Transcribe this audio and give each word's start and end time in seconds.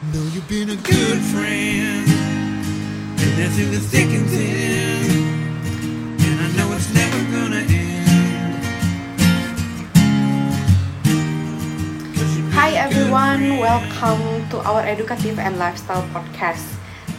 Know 0.00 0.24
you've 0.32 0.48
been 0.48 0.70
a 0.72 0.80
good 0.80 1.20
friend, 1.28 2.08
and 2.08 3.32
that's 3.36 3.60
in 3.60 3.68
the 3.68 3.84
thick 3.84 4.08
and 4.08 4.24
thin. 4.32 5.04
And 6.24 6.40
I 6.40 6.48
know 6.56 6.72
it's 6.72 6.88
never 6.96 7.20
gonna 7.28 7.60
end. 7.68 8.64
Hi 12.56 12.72
everyone, 12.80 13.60
welcome 13.60 14.48
to 14.48 14.64
our 14.64 14.80
educative 14.80 15.38
and 15.38 15.60
lifestyle 15.60 16.08
podcast. 16.16 16.64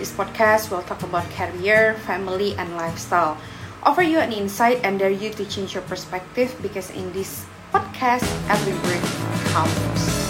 This 0.02 0.10
podcast 0.10 0.74
will 0.74 0.82
talk 0.82 1.06
about 1.06 1.30
career, 1.38 2.02
family, 2.10 2.58
and 2.58 2.74
lifestyle. 2.82 3.38
Offer 3.86 4.02
you 4.02 4.18
an 4.18 4.34
insight 4.34 4.82
and 4.82 4.98
dare 4.98 5.14
you 5.14 5.30
to 5.38 5.46
change 5.46 5.78
your 5.78 5.86
perspective 5.86 6.58
because 6.66 6.90
in 6.98 7.14
this 7.14 7.46
podcast, 7.70 8.26
every 8.50 8.74
word 8.74 9.06
counts. 9.54 10.21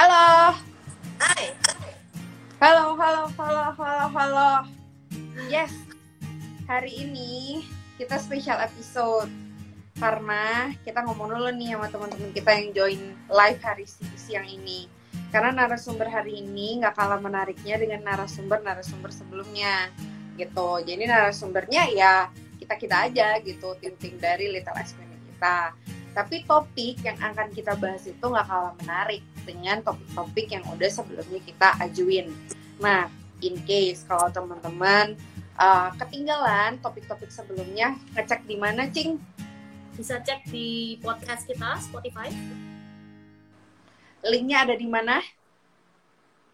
Halo, 0.00 0.56
Hai. 1.20 1.52
halo, 2.56 2.96
halo, 2.96 3.28
halo, 3.36 3.64
halo, 3.76 4.04
halo. 4.16 4.50
Yes, 5.52 5.76
hari 6.64 7.04
ini 7.04 7.60
kita 8.00 8.16
special 8.16 8.64
episode 8.64 9.28
karena 10.00 10.72
kita 10.88 11.04
ngomong 11.04 11.36
dulu 11.36 11.52
nih 11.52 11.76
sama 11.76 11.92
teman-teman 11.92 12.32
kita 12.32 12.48
yang 12.48 12.68
join 12.72 13.00
live 13.28 13.60
hari 13.60 13.84
si- 13.84 14.16
siang 14.16 14.48
ini. 14.48 14.88
Karena 15.28 15.52
narasumber 15.52 16.08
hari 16.08 16.40
ini 16.48 16.80
nggak 16.80 16.96
kalah 16.96 17.20
menariknya 17.20 17.76
dengan 17.76 18.00
narasumber-narasumber 18.08 19.12
sebelumnya 19.12 19.92
gitu. 20.40 20.80
Jadi 20.80 21.04
narasumbernya 21.12 21.92
ya 21.92 22.32
kita-kita 22.56 23.04
aja 23.04 23.36
gitu, 23.44 23.76
tim-tim 23.76 24.16
dari 24.16 24.48
Little 24.48 24.80
Queen 24.80 25.12
kita. 25.36 25.76
Tapi 26.16 26.48
topik 26.48 27.04
yang 27.04 27.20
akan 27.20 27.52
kita 27.52 27.76
bahas 27.76 28.08
itu 28.08 28.24
nggak 28.24 28.48
kalah 28.48 28.72
menarik 28.80 29.20
dengan 29.50 29.82
topik-topik 29.82 30.46
yang 30.54 30.62
udah 30.70 30.86
sebelumnya 30.86 31.42
kita 31.42 31.74
ajuin. 31.82 32.30
Nah, 32.78 33.10
in 33.42 33.58
case 33.66 34.06
kalau 34.06 34.30
teman-teman 34.30 35.18
uh, 35.58 35.90
ketinggalan 35.98 36.78
topik-topik 36.78 37.34
sebelumnya, 37.34 37.98
ngecek 38.14 38.46
di 38.46 38.54
mana, 38.54 38.86
Cing? 38.86 39.18
Bisa 39.98 40.22
cek 40.22 40.46
di 40.48 40.96
podcast 41.02 41.50
kita 41.50 41.82
Spotify. 41.82 42.30
Linknya 44.22 44.62
ada 44.62 44.78
di 44.78 44.86
mana? 44.86 45.18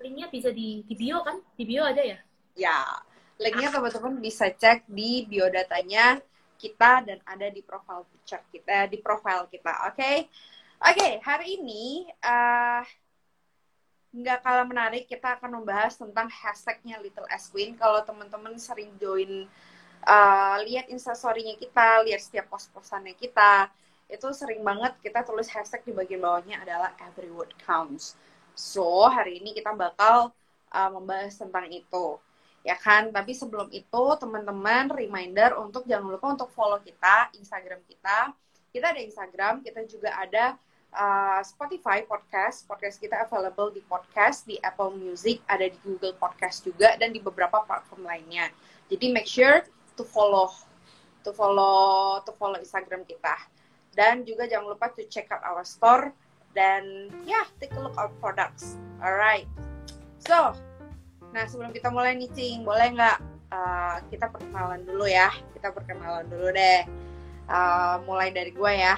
Linknya 0.00 0.32
bisa 0.32 0.48
di, 0.48 0.80
di 0.88 0.94
bio 0.96 1.20
kan? 1.20 1.36
Di 1.52 1.64
bio 1.68 1.84
ada 1.84 2.00
ya? 2.00 2.18
Ya, 2.56 2.80
linknya 3.36 3.68
teman-teman 3.68 4.16
bisa 4.24 4.48
cek 4.48 4.88
di 4.88 5.28
biodatanya 5.28 6.24
kita 6.56 7.04
dan 7.04 7.20
ada 7.28 7.52
di 7.52 7.60
profile 7.60 8.08
picture 8.08 8.40
kita, 8.48 8.88
di 8.88 8.96
profile 8.98 9.44
kita, 9.52 9.92
oke? 9.92 10.12
Oke, 10.76 11.24
hari 11.24 11.56
ini 11.56 12.04
eh, 12.04 12.82
nggak 14.12 14.38
kalah 14.44 14.68
menarik, 14.68 15.08
kita 15.08 15.40
akan 15.40 15.60
membahas 15.60 15.96
tentang 15.96 16.28
hashtagnya 16.28 17.00
Little 17.00 17.24
S 17.32 17.48
Queen. 17.48 17.72
Kalau 17.80 18.04
teman-teman 18.04 18.60
sering 18.60 18.92
join, 19.00 19.48
eh, 20.04 20.56
lihat 20.68 20.92
instastorynya 20.92 21.56
kita, 21.56 22.04
lihat 22.04 22.20
setiap 22.20 22.52
post-postannya 22.52 23.16
kita, 23.16 23.72
itu 24.12 24.28
sering 24.36 24.60
banget 24.60 24.94
kita 25.00 25.24
tulis 25.24 25.48
hashtag 25.48 25.80
di 25.88 25.92
bagian 25.96 26.20
bawahnya 26.20 26.60
adalah 26.60 26.92
every 27.00 27.32
word 27.32 27.50
counts. 27.64 28.12
So, 28.52 29.08
hari 29.08 29.40
ini 29.40 29.52
kita 29.52 29.76
bakal 29.76 30.32
uh, 30.72 30.90
membahas 30.94 31.36
tentang 31.36 31.68
itu. 31.68 32.16
Ya 32.64 32.78
kan? 32.78 33.12
Tapi 33.12 33.36
sebelum 33.36 33.68
itu, 33.68 34.04
teman-teman, 34.16 34.88
reminder 34.94 35.58
untuk 35.60 35.84
jangan 35.84 36.08
lupa 36.16 36.32
untuk 36.32 36.48
follow 36.54 36.80
kita, 36.80 37.34
Instagram 37.36 37.82
kita. 37.84 38.32
Kita 38.72 38.94
ada 38.94 39.00
Instagram, 39.02 39.60
kita 39.60 39.84
juga 39.84 40.14
ada 40.16 40.56
uh, 40.96 41.40
Spotify 41.44 42.02
podcast. 42.08 42.64
Podcast 42.64 42.98
kita 42.98 43.28
available 43.28 43.70
di 43.70 43.84
podcast, 43.84 44.48
di 44.48 44.56
Apple 44.64 44.96
Music, 44.96 45.44
ada 45.46 45.68
di 45.68 45.78
Google 45.84 46.16
Podcast 46.16 46.64
juga, 46.64 46.96
dan 46.96 47.12
di 47.12 47.20
beberapa 47.20 47.62
platform 47.68 48.08
lainnya. 48.08 48.48
Jadi 48.88 49.12
make 49.12 49.28
sure 49.28 49.62
to 49.94 50.02
follow, 50.02 50.50
to 51.22 51.30
follow, 51.36 52.18
to 52.24 52.32
follow 52.34 52.56
Instagram 52.56 53.04
kita. 53.04 53.36
Dan 53.92 54.24
juga 54.24 54.48
jangan 54.48 54.76
lupa 54.76 54.92
to 54.92 55.04
check 55.08 55.28
out 55.32 55.44
our 55.44 55.64
store 55.64 56.12
dan 56.56 57.12
ya 57.28 57.36
yeah, 57.36 57.46
take 57.60 57.72
a 57.76 57.80
look 57.80 57.96
our 58.00 58.12
products. 58.20 58.80
Alright. 59.00 59.48
So, 60.20 60.56
nah 61.32 61.44
sebelum 61.44 61.72
kita 61.76 61.92
mulai 61.92 62.16
nih 62.16 62.32
Cing, 62.32 62.64
boleh 62.64 62.96
nggak 62.96 63.18
uh, 63.52 63.96
kita 64.08 64.32
perkenalan 64.32 64.84
dulu 64.84 65.04
ya? 65.08 65.32
Kita 65.52 65.72
perkenalan 65.72 66.28
dulu 66.28 66.48
deh. 66.52 66.84
Uh, 67.46 68.02
mulai 68.08 68.32
dari 68.32 68.50
gue 68.50 68.72
ya. 68.72 68.96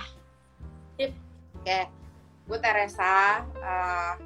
Oke, 1.69 1.85
gue 2.49 2.59
Teresa. 2.65 3.45
Uh, 3.61 4.17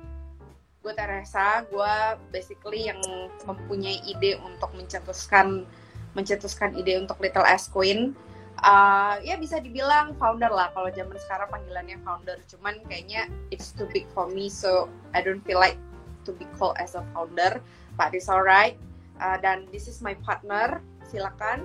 gue 0.79 0.95
Teresa. 0.95 1.67
Gue 1.67 1.95
basically 2.31 2.87
yang 2.87 3.03
mempunyai 3.43 3.99
ide 4.07 4.39
untuk 4.39 4.71
mencetuskan 4.79 5.67
mencetuskan 6.15 6.71
ide 6.79 7.03
untuk 7.03 7.19
Little 7.19 7.43
S 7.43 7.67
Queen 7.67 8.15
uh, 8.63 9.19
ya 9.27 9.35
bisa 9.43 9.59
dibilang 9.59 10.15
founder 10.23 10.55
lah 10.55 10.71
kalau 10.71 10.87
zaman 10.95 11.19
sekarang 11.19 11.51
panggilannya 11.51 11.99
founder 12.05 12.37
cuman 12.53 12.79
kayaknya 12.85 13.27
it's 13.49 13.73
too 13.73 13.89
big 13.91 14.05
for 14.13 14.29
me 14.29 14.53
so 14.53 14.93
I 15.17 15.25
don't 15.25 15.41
feel 15.43 15.57
like 15.57 15.81
to 16.29 16.37
be 16.37 16.45
called 16.61 16.77
as 16.77 16.93
a 16.93 17.01
founder 17.17 17.65
but 17.97 18.13
it's 18.13 18.29
alright 18.29 18.77
uh, 19.25 19.41
dan 19.41 19.67
this 19.73 19.89
is 19.89 20.05
my 20.05 20.13
partner 20.21 20.85
silakan 21.09 21.65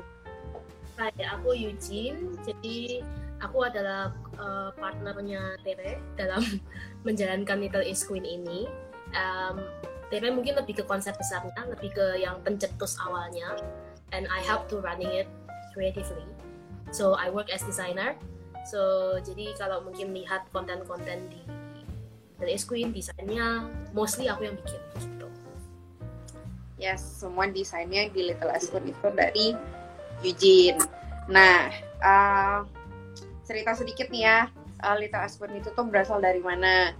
Hai, 0.98 1.14
aku 1.30 1.54
Eugene. 1.54 2.34
Jadi 2.42 3.06
aku 3.44 3.68
adalah 3.68 4.14
uh, 4.40 4.70
partnernya 4.75 5.59
Tere 5.62 6.02
dalam 6.16 6.42
menjalankan 7.08 7.58
Little 7.62 7.86
East 7.86 8.09
Queen 8.09 8.25
ini. 8.25 8.66
Um, 9.16 9.64
Tere 10.08 10.31
mungkin 10.31 10.56
lebih 10.56 10.80
ke 10.80 10.84
konsep 10.88 11.20
besarnya, 11.20 11.68
lebih 11.68 11.92
ke 11.92 12.24
yang 12.24 12.40
pencetus 12.42 12.96
awalnya. 13.03 13.59
And 14.16 14.24
I 14.31 14.40
help 14.40 14.72
to 14.72 14.80
running 14.80 15.12
it 15.12 15.28
creatively. 15.76 16.24
So 16.96 17.20
I 17.20 17.28
work 17.28 17.52
as 17.52 17.64
designer. 17.68 18.16
So 18.64 19.16
jadi 19.20 19.56
kalau 19.59 19.84
mungkin 19.84 20.16
lihat 20.16 20.47
konten-konten 20.56 21.28
di 21.28 21.44
Little 22.40 22.52
East 22.52 22.68
Queen, 22.72 22.96
desainnya 22.96 23.68
mostly 23.92 24.31
aku 24.31 24.47
yang 24.47 24.56
bikin 24.56 24.80
gitu. 24.96 25.18
yes 26.78 27.02
semua 27.02 27.50
desainnya 27.50 28.08
di 28.14 28.31
Little 28.31 28.53
Aspen 28.53 28.86
itu 28.86 29.08
dari 29.18 29.58
Eugene 30.22 30.81
nah 31.28 31.74
uh, 32.00 32.59
cerita 33.47 33.72
sedikit 33.72 34.12
nih 34.12 34.24
ya. 34.28 34.40
Uh, 34.84 35.00
Little 35.00 35.24
Aspen 35.24 35.56
itu 35.58 35.72
tuh 35.74 35.88
berasal 35.88 36.19
dari 36.19 36.44
mana? 36.44 36.91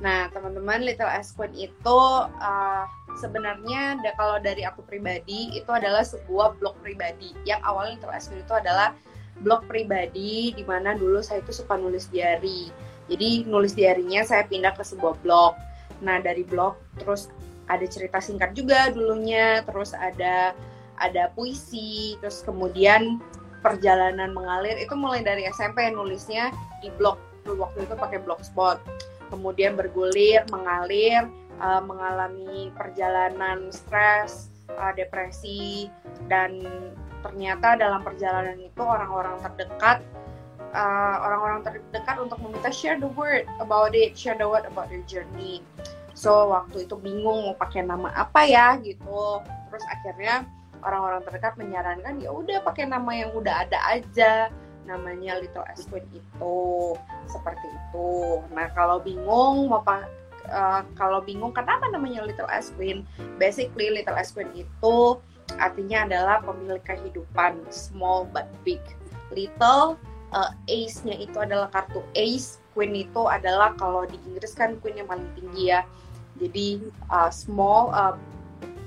Nah 0.00 0.32
teman-teman 0.32 0.80
Little 0.80 1.06
Aspen 1.06 1.52
itu 1.52 2.00
uh, 2.40 2.84
sebenarnya 3.20 4.00
da- 4.00 4.16
kalau 4.16 4.40
dari 4.40 4.64
aku 4.64 4.80
pribadi 4.88 5.52
itu 5.52 5.68
adalah 5.68 6.00
sebuah 6.02 6.56
blog 6.56 6.80
pribadi. 6.80 7.36
Yang 7.44 7.60
awalnya 7.68 7.92
Little 8.00 8.14
Aspen 8.16 8.40
itu 8.40 8.54
adalah 8.56 8.96
blog 9.44 9.68
pribadi 9.68 10.56
di 10.56 10.64
mana 10.64 10.96
dulu 10.96 11.20
saya 11.20 11.44
itu 11.44 11.52
suka 11.52 11.76
nulis 11.76 12.08
diary. 12.08 12.72
Jadi 13.12 13.44
nulis 13.44 13.76
diarinya 13.76 14.24
saya 14.24 14.48
pindah 14.48 14.72
ke 14.74 14.82
sebuah 14.82 15.20
blog. 15.20 15.54
Nah 16.00 16.18
dari 16.24 16.42
blog 16.42 16.80
terus 16.96 17.28
ada 17.70 17.86
cerita 17.86 18.18
singkat 18.18 18.56
juga 18.56 18.90
dulunya 18.90 19.62
terus 19.62 19.94
ada 19.94 20.56
ada 20.98 21.30
puisi 21.32 22.18
terus 22.18 22.42
kemudian 22.42 23.22
perjalanan 23.60 24.32
mengalir 24.32 24.76
itu 24.80 24.92
mulai 24.96 25.20
dari 25.24 25.46
SMP 25.48 25.88
nulisnya 25.92 26.52
di 26.80 26.88
blog. 26.96 27.16
Waktu 27.44 27.88
itu 27.88 27.94
pakai 27.96 28.20
blogspot. 28.20 28.80
Kemudian 29.30 29.78
bergulir 29.78 30.42
mengalir 30.50 31.30
uh, 31.62 31.82
mengalami 31.84 32.74
perjalanan 32.74 33.70
stres 33.70 34.50
uh, 34.74 34.90
depresi 34.96 35.86
dan 36.26 36.60
ternyata 37.20 37.76
dalam 37.76 38.00
perjalanan 38.00 38.56
itu 38.58 38.80
orang-orang 38.80 39.36
terdekat 39.44 40.00
uh, 40.72 41.16
orang-orang 41.20 41.60
terdekat 41.62 42.16
untuk 42.16 42.40
meminta 42.40 42.72
share 42.72 42.96
the 42.96 43.10
word 43.12 43.44
about 43.60 43.92
it 43.92 44.16
share 44.16 44.38
the 44.38 44.46
word 44.46 44.64
about 44.66 44.88
your 44.88 45.04
journey. 45.06 45.62
So 46.16 46.52
waktu 46.52 46.84
itu 46.84 46.98
bingung 47.00 47.48
mau 47.48 47.56
pakai 47.56 47.86
nama 47.86 48.12
apa 48.12 48.44
ya 48.44 48.76
gitu. 48.82 49.40
Terus 49.70 49.84
akhirnya 49.88 50.48
orang-orang 50.84 51.22
terdekat 51.26 51.54
menyarankan 51.60 52.20
ya 52.20 52.30
udah 52.32 52.64
pakai 52.64 52.88
nama 52.88 53.10
yang 53.12 53.30
udah 53.36 53.66
ada 53.68 53.78
aja 53.90 54.48
namanya 54.88 55.38
Little 55.38 55.66
S 55.70 55.86
Queen 55.86 56.06
itu 56.10 56.58
seperti 57.30 57.68
itu. 57.68 58.42
Nah 58.50 58.66
kalau 58.74 58.98
bingung 58.98 59.70
mau 59.70 59.84
uh, 59.86 60.82
kalau 60.98 61.20
bingung 61.22 61.54
kenapa 61.54 61.86
namanya 61.92 62.26
Little 62.26 62.50
S 62.50 62.74
Queen? 62.74 63.06
Basically 63.38 63.92
Little 63.92 64.16
S 64.18 64.34
Queen 64.34 64.50
itu 64.56 65.20
artinya 65.58 66.06
adalah 66.06 66.36
pemilik 66.42 66.82
kehidupan 66.82 67.60
small 67.70 68.26
but 68.30 68.48
big. 68.66 68.80
Little 69.30 69.94
uh, 70.34 70.50
ace-nya 70.66 71.14
itu 71.18 71.38
adalah 71.38 71.70
kartu 71.70 72.02
ace 72.18 72.58
queen 72.74 72.94
itu 72.94 73.26
adalah 73.26 73.74
kalau 73.74 74.06
di 74.06 74.18
Inggris 74.30 74.54
kan 74.54 74.78
queen 74.78 75.02
yang 75.02 75.08
paling 75.10 75.26
tinggi 75.38 75.74
ya. 75.74 75.82
Jadi 76.38 76.80
uh, 77.10 77.30
small 77.30 77.92
uh, 77.92 78.14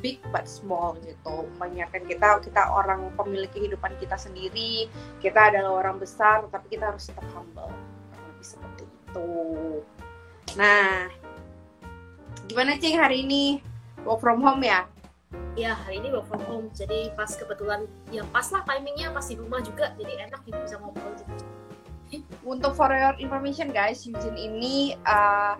big 0.03 0.19
but 0.35 0.43
small 0.43 0.99
gitu 0.99 1.47
mengingatkan 1.57 2.03
kita 2.03 2.43
kita 2.43 2.61
orang 2.67 3.07
pemilik 3.15 3.47
kehidupan 3.55 3.95
kita 3.97 4.19
sendiri 4.19 4.91
kita 5.23 5.49
adalah 5.49 5.79
orang 5.79 5.97
besar 5.97 6.43
tapi 6.51 6.75
kita 6.75 6.91
harus 6.91 7.07
tetap 7.07 7.23
humble 7.31 7.71
lebih 8.11 8.45
seperti 8.45 8.83
itu 8.83 9.31
nah 10.59 11.07
Gimana 12.43 12.75
Cing 12.75 12.99
hari 12.99 13.23
ini? 13.23 13.63
Work 14.03 14.19
from 14.19 14.43
home 14.43 14.67
ya? 14.67 14.83
Ya 15.55 15.79
hari 15.79 16.03
ini 16.03 16.11
work 16.11 16.27
from 16.27 16.43
home, 16.43 16.67
jadi 16.75 17.13
pas 17.15 17.31
kebetulan 17.33 17.87
ya 18.11 18.25
pas 18.35 18.45
lah 18.51 18.61
timingnya 18.67 19.15
pas 19.15 19.23
di 19.23 19.39
rumah 19.39 19.63
juga, 19.63 19.95
jadi 19.95 20.27
enak 20.27 20.43
gitu 20.43 20.57
bisa 20.59 20.75
ngobrol 20.81 21.13
gitu. 21.17 21.33
Untuk 22.45 22.75
for 22.77 22.91
your 22.93 23.15
information 23.17 23.71
guys, 23.71 24.05
Eugene 24.05 24.37
ini 24.37 24.93
uh, 25.07 25.57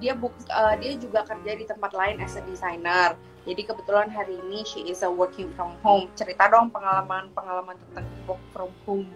dia 0.00 0.16
buk, 0.16 0.32
uh, 0.48 0.74
dia 0.80 0.96
juga 0.96 1.24
kerja 1.24 1.52
di 1.56 1.64
tempat 1.68 1.92
lain 1.92 2.20
as 2.24 2.36
a 2.36 2.42
designer. 2.44 3.16
Jadi 3.48 3.62
kebetulan 3.64 4.12
hari 4.12 4.36
ini 4.36 4.64
she 4.68 4.84
is 4.88 5.00
a 5.00 5.08
working 5.08 5.48
from 5.56 5.76
home. 5.80 6.12
Cerita 6.12 6.48
dong 6.52 6.68
pengalaman-pengalaman 6.68 7.76
tentang 7.88 8.06
work 8.28 8.42
from 8.52 8.70
home. 8.84 9.08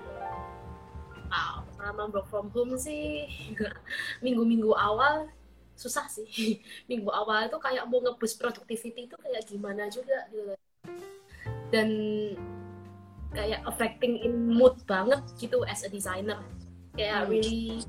Wow, 1.29 1.67
pengalaman 1.75 2.09
work 2.15 2.29
from 2.33 2.49
home 2.53 2.79
sih 2.81 3.29
minggu-minggu 4.25 4.73
awal 4.73 5.29
susah 5.75 6.07
sih. 6.07 6.63
Minggu 6.91 7.11
awal 7.11 7.51
itu 7.51 7.59
kayak 7.59 7.85
mau 7.91 8.01
ngebus 8.01 8.39
productivity 8.39 9.11
itu 9.11 9.17
kayak 9.19 9.43
gimana 9.45 9.91
juga 9.91 10.31
gitu. 10.31 10.55
Dan 11.75 11.89
kayak 13.35 13.67
affecting 13.67 14.23
in 14.23 14.55
mood 14.55 14.79
banget 14.87 15.21
gitu 15.37 15.67
as 15.67 15.83
a 15.83 15.91
designer. 15.91 16.39
Kayak 16.95 17.27
Hmm. 17.27 17.31
really 17.35 17.83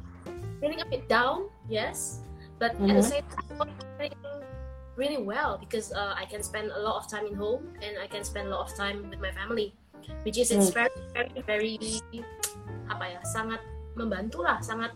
feeling 0.58 0.82
a 0.82 0.88
bit 0.90 1.06
down, 1.06 1.46
yes, 1.70 2.25
but 2.60 2.72
at 2.76 2.80
the 2.80 3.04
Mhm. 3.04 3.04
same 3.04 3.28
time 3.28 3.74
really 4.96 5.20
well 5.20 5.60
because 5.60 5.92
uh, 5.92 6.16
I 6.16 6.24
can 6.24 6.40
spend 6.40 6.72
a 6.72 6.80
lot 6.80 7.04
of 7.04 7.12
time 7.12 7.28
in 7.28 7.36
home 7.36 7.68
and 7.84 8.00
I 8.00 8.08
can 8.08 8.24
spend 8.24 8.48
a 8.48 8.52
lot 8.56 8.72
of 8.72 8.72
time 8.80 9.12
with 9.12 9.20
my 9.20 9.32
family, 9.36 9.76
which 10.24 10.40
is 10.40 10.56
it's 10.56 10.72
very 10.72 10.96
very 11.12 11.44
very 11.44 11.76
apa 12.88 13.20
ya 13.20 13.20
sangat 13.28 13.60
membantu 14.00 14.40
lah 14.46 14.64
sangat 14.64 14.96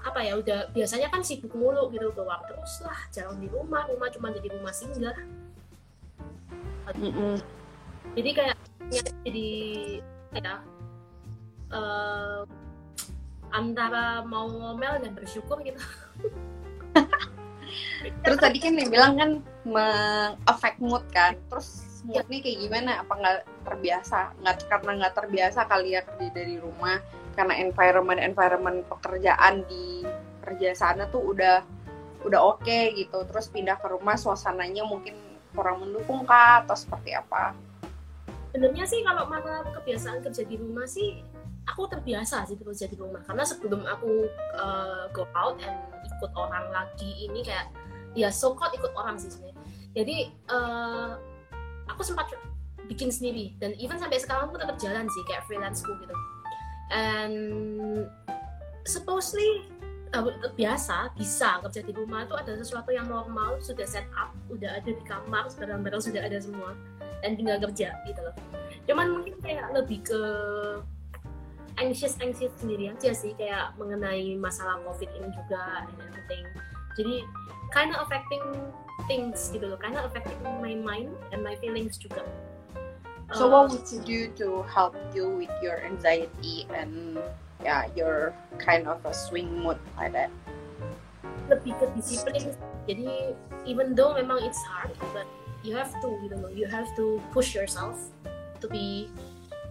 apa 0.00 0.24
ya 0.24 0.40
udah 0.40 0.72
biasanya 0.72 1.12
kan 1.12 1.20
sibuk 1.20 1.52
mulu 1.52 1.92
gitu 1.92 2.08
keluar 2.16 2.40
terus 2.48 2.80
lah 2.80 2.96
jalan 3.12 3.36
di 3.36 3.48
rumah 3.52 3.84
rumah 3.84 4.08
cuma 4.08 4.32
jadi 4.32 4.48
rumah 4.56 4.72
singgah 4.72 5.12
Mm-mm. 6.96 7.36
jadi 8.16 8.30
kayak 8.32 8.56
ya, 8.88 9.02
jadi 9.28 9.48
ya 10.32 10.54
eh, 11.68 12.40
antara 13.52 14.24
mau 14.24 14.48
ngomel 14.48 15.04
dan 15.04 15.12
bersyukur 15.12 15.60
gitu 15.60 15.76
Terus 18.24 18.38
tadi 18.40 18.58
kan 18.58 18.72
dia 18.76 18.88
bilang 18.88 19.12
kan 19.16 19.30
meng-affect 19.64 20.78
mood 20.80 21.04
kan. 21.12 21.36
Terus 21.52 22.02
moodnya 22.04 22.38
kayak 22.40 22.58
gimana? 22.64 22.90
Apa 23.04 23.12
nggak 23.16 23.36
terbiasa? 23.68 24.18
Nggak 24.40 24.56
karena 24.68 24.90
nggak 25.04 25.14
terbiasa 25.16 25.60
kali 25.68 25.88
ya 25.96 26.00
kerja 26.04 26.28
dari 26.32 26.56
rumah. 26.56 26.98
Karena 27.36 27.54
environment 27.60 28.20
environment 28.20 28.78
pekerjaan 28.88 29.64
di 29.68 30.04
kerja 30.40 30.72
sana 30.74 31.08
tuh 31.08 31.36
udah 31.36 31.62
udah 32.24 32.40
oke 32.56 32.78
gitu. 32.96 33.18
Terus 33.28 33.46
pindah 33.52 33.76
ke 33.80 33.86
rumah 33.92 34.16
suasananya 34.16 34.84
mungkin 34.84 35.16
kurang 35.52 35.82
mendukung 35.82 36.24
kah 36.24 36.64
atau 36.64 36.76
seperti 36.78 37.16
apa? 37.16 37.52
sebenarnya 38.50 38.84
sih 38.86 39.00
kalau 39.06 39.24
masalah 39.30 39.62
kebiasaan 39.62 40.18
kerja 40.26 40.42
di 40.42 40.56
rumah 40.58 40.86
sih 40.90 41.22
aku 41.70 41.86
terbiasa 41.86 42.42
sih 42.50 42.58
kerja 42.58 42.90
di 42.90 42.98
rumah 42.98 43.22
karena 43.22 43.46
sebelum 43.46 43.86
aku 43.86 44.26
uh, 44.58 45.06
go 45.14 45.22
out 45.38 45.54
and 45.62 45.78
ikut 46.20 46.32
orang 46.36 46.68
lagi 46.68 47.10
ini 47.24 47.40
kayak 47.40 47.72
ya 48.12 48.28
so 48.28 48.52
called 48.52 48.76
ikut 48.76 48.92
orang 48.92 49.16
sih 49.16 49.32
sebenarnya. 49.32 49.56
Jadi 49.96 50.16
uh, 50.52 51.16
aku 51.88 52.04
sempat 52.04 52.30
bikin 52.86 53.08
sendiri 53.08 53.56
dan 53.56 53.72
even 53.80 53.96
sampai 53.96 54.20
sekarang 54.20 54.52
aku 54.52 54.60
tetap 54.60 54.76
jalan 54.76 55.08
sih 55.08 55.22
kayak 55.24 55.42
freelanceku 55.48 55.96
gitu. 56.04 56.14
And 56.92 57.36
supposedly 58.84 59.64
uh, 60.12 60.26
biasa 60.58 61.14
bisa 61.14 61.62
kerja 61.64 61.80
di 61.86 61.92
rumah 61.94 62.26
itu 62.26 62.34
ada 62.34 62.52
sesuatu 62.58 62.90
yang 62.90 63.06
normal 63.06 63.62
sudah 63.62 63.86
set 63.86 64.06
up 64.18 64.34
udah 64.50 64.82
ada 64.82 64.90
di 64.90 65.04
kamar 65.06 65.46
barang-barang 65.54 66.02
sudah 66.02 66.22
ada 66.26 66.38
semua 66.42 66.74
dan 67.22 67.38
tinggal 67.38 67.62
kerja 67.62 67.94
gitu 68.04 68.20
loh. 68.20 68.34
Cuman 68.84 69.06
mungkin 69.16 69.34
kayak 69.38 69.70
lebih 69.70 70.02
ke 70.02 70.20
anxious 71.80 72.14
anxious 72.20 72.52
sendiri 72.60 72.92
aja 72.92 73.10
sih 73.16 73.32
kayak 73.34 73.72
mengenai 73.80 74.36
masalah 74.36 74.78
covid 74.84 75.08
ini 75.16 75.28
juga 75.32 75.88
and 75.88 75.96
everything 75.98 76.44
jadi 76.94 77.24
kind 77.72 77.96
of 77.96 78.04
affecting 78.04 78.42
things 79.08 79.48
gitu 79.50 79.64
loh 79.72 79.78
kind 79.80 79.96
of 79.96 80.04
affecting 80.06 80.38
my 80.60 80.76
mind 80.76 81.10
and 81.32 81.40
my 81.40 81.56
feelings 81.58 81.96
juga. 81.96 82.22
So 83.30 83.46
Uh, 83.46 83.50
what 83.50 83.62
would 83.70 83.86
you 83.86 84.02
do 84.02 84.20
to 84.42 84.66
help 84.66 84.98
you 85.14 85.30
with 85.30 85.54
your 85.62 85.78
anxiety 85.86 86.66
and 86.74 87.22
yeah 87.62 87.86
your 87.94 88.34
kind 88.58 88.90
of 88.90 88.98
a 89.06 89.14
swing 89.14 89.62
mood 89.62 89.78
like 89.94 90.12
that? 90.12 90.30
lebih 91.50 91.74
ke 91.78 91.86
disiplin. 91.98 92.54
Jadi 92.86 93.34
even 93.66 93.94
though 93.94 94.14
memang 94.14 94.42
it's 94.42 94.58
hard 94.70 94.94
but 95.14 95.26
you 95.62 95.74
have 95.74 95.90
to 96.02 96.08
gitu 96.26 96.34
loh 96.38 96.50
you 96.50 96.66
have 96.66 96.86
to 96.94 97.18
push 97.34 97.54
yourself 97.54 97.98
to 98.58 98.66
be 98.66 99.10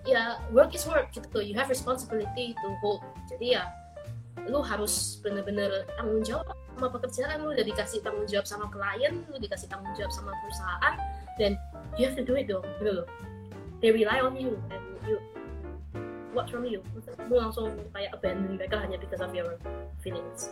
ya 0.07 0.40
work 0.51 0.72
is 0.75 0.86
work 0.88 1.12
gitu 1.12 1.40
you 1.44 1.56
have 1.56 1.68
responsibility 1.68 2.56
to 2.60 2.68
hold 2.84 3.04
jadi 3.28 3.62
ya 3.62 3.63
lu 4.48 4.63
harus 4.63 5.19
bener-bener 5.19 5.84
tanggung 6.00 6.24
jawab 6.24 6.48
sama 6.80 6.88
pekerjaan 6.96 7.44
lu 7.44 7.51
udah 7.51 7.66
dikasih 7.66 8.00
tanggung 8.00 8.28
jawab 8.28 8.48
sama 8.48 8.66
klien 8.72 9.19
lu 9.28 9.36
dikasih 9.36 9.68
tanggung 9.68 9.92
jawab 10.00 10.12
sama 10.16 10.31
perusahaan 10.46 10.96
dan 11.36 11.51
you 12.00 12.07
have 12.07 12.16
to 12.16 12.24
do 12.24 12.40
it 12.40 12.48
dong 12.48 12.63
gitu 12.80 13.04
loh 13.04 13.07
they 13.84 13.92
rely 13.92 14.24
on 14.24 14.36
you 14.40 14.56
and 14.72 14.84
you 15.04 15.19
what 16.31 16.48
from 16.48 16.63
you 16.63 16.80
lu 17.28 17.36
langsung 17.36 17.75
kayak 17.92 18.16
abandon 18.16 18.56
mereka 18.56 18.80
hanya 18.80 18.95
because 18.95 19.19
of 19.19 19.36
your 19.36 19.60
feelings. 20.00 20.50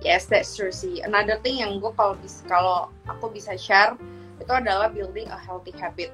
Yes, 0.00 0.24
that's 0.24 0.56
true 0.56 0.72
sih. 0.72 1.04
Another 1.04 1.36
thing 1.44 1.60
yang 1.60 1.76
gue 1.76 1.92
kalau 1.92 2.16
bis 2.24 2.40
kalau 2.48 2.88
aku 3.04 3.28
bisa 3.28 3.52
share 3.60 4.00
itu 4.40 4.48
adalah 4.48 4.88
building 4.88 5.28
a 5.28 5.36
healthy 5.36 5.76
habit. 5.76 6.08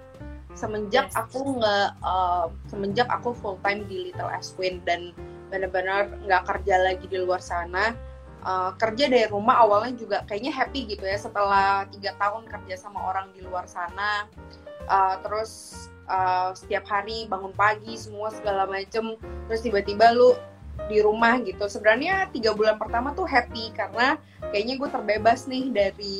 Semenjak 0.56 1.12
aku 1.12 1.60
nggak 1.60 2.00
uh, 2.00 2.48
semenjak 2.72 3.04
aku 3.12 3.36
full 3.36 3.60
time 3.60 3.84
di 3.84 4.08
Little 4.08 4.32
Aswin 4.32 4.80
dan 4.88 5.12
benar-benar 5.52 6.16
nggak 6.24 6.42
kerja 6.48 6.80
lagi 6.80 7.04
di 7.06 7.20
luar 7.20 7.44
sana, 7.44 7.92
uh, 8.40 8.72
kerja 8.80 9.06
dari 9.12 9.28
rumah 9.28 9.60
awalnya 9.62 9.94
juga 9.94 10.24
kayaknya 10.24 10.56
happy 10.56 10.96
gitu 10.96 11.04
ya 11.04 11.20
setelah 11.20 11.84
tiga 11.92 12.16
tahun 12.16 12.48
kerja 12.48 12.74
sama 12.80 13.04
orang 13.04 13.30
di 13.36 13.44
luar 13.44 13.68
sana, 13.68 14.26
uh, 14.88 15.20
terus 15.20 15.86
uh, 16.08 16.56
setiap 16.56 16.88
hari 16.88 17.28
bangun 17.28 17.52
pagi 17.52 17.94
semua 18.00 18.32
segala 18.32 18.64
macem, 18.64 19.14
terus 19.46 19.60
tiba-tiba 19.60 20.16
lu 20.16 20.32
di 20.88 21.04
rumah 21.04 21.36
gitu. 21.44 21.68
Sebenarnya 21.68 22.32
tiga 22.32 22.56
bulan 22.56 22.80
pertama 22.80 23.12
tuh 23.12 23.28
happy 23.28 23.76
karena 23.76 24.16
kayaknya 24.50 24.80
gue 24.80 24.88
terbebas 24.88 25.44
nih 25.46 25.68
dari 25.68 26.18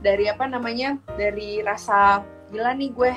dari 0.00 0.32
apa 0.32 0.48
namanya 0.48 0.96
dari 1.12 1.60
rasa 1.60 2.24
gila 2.50 2.72
nih 2.72 2.90
gue 2.92 3.12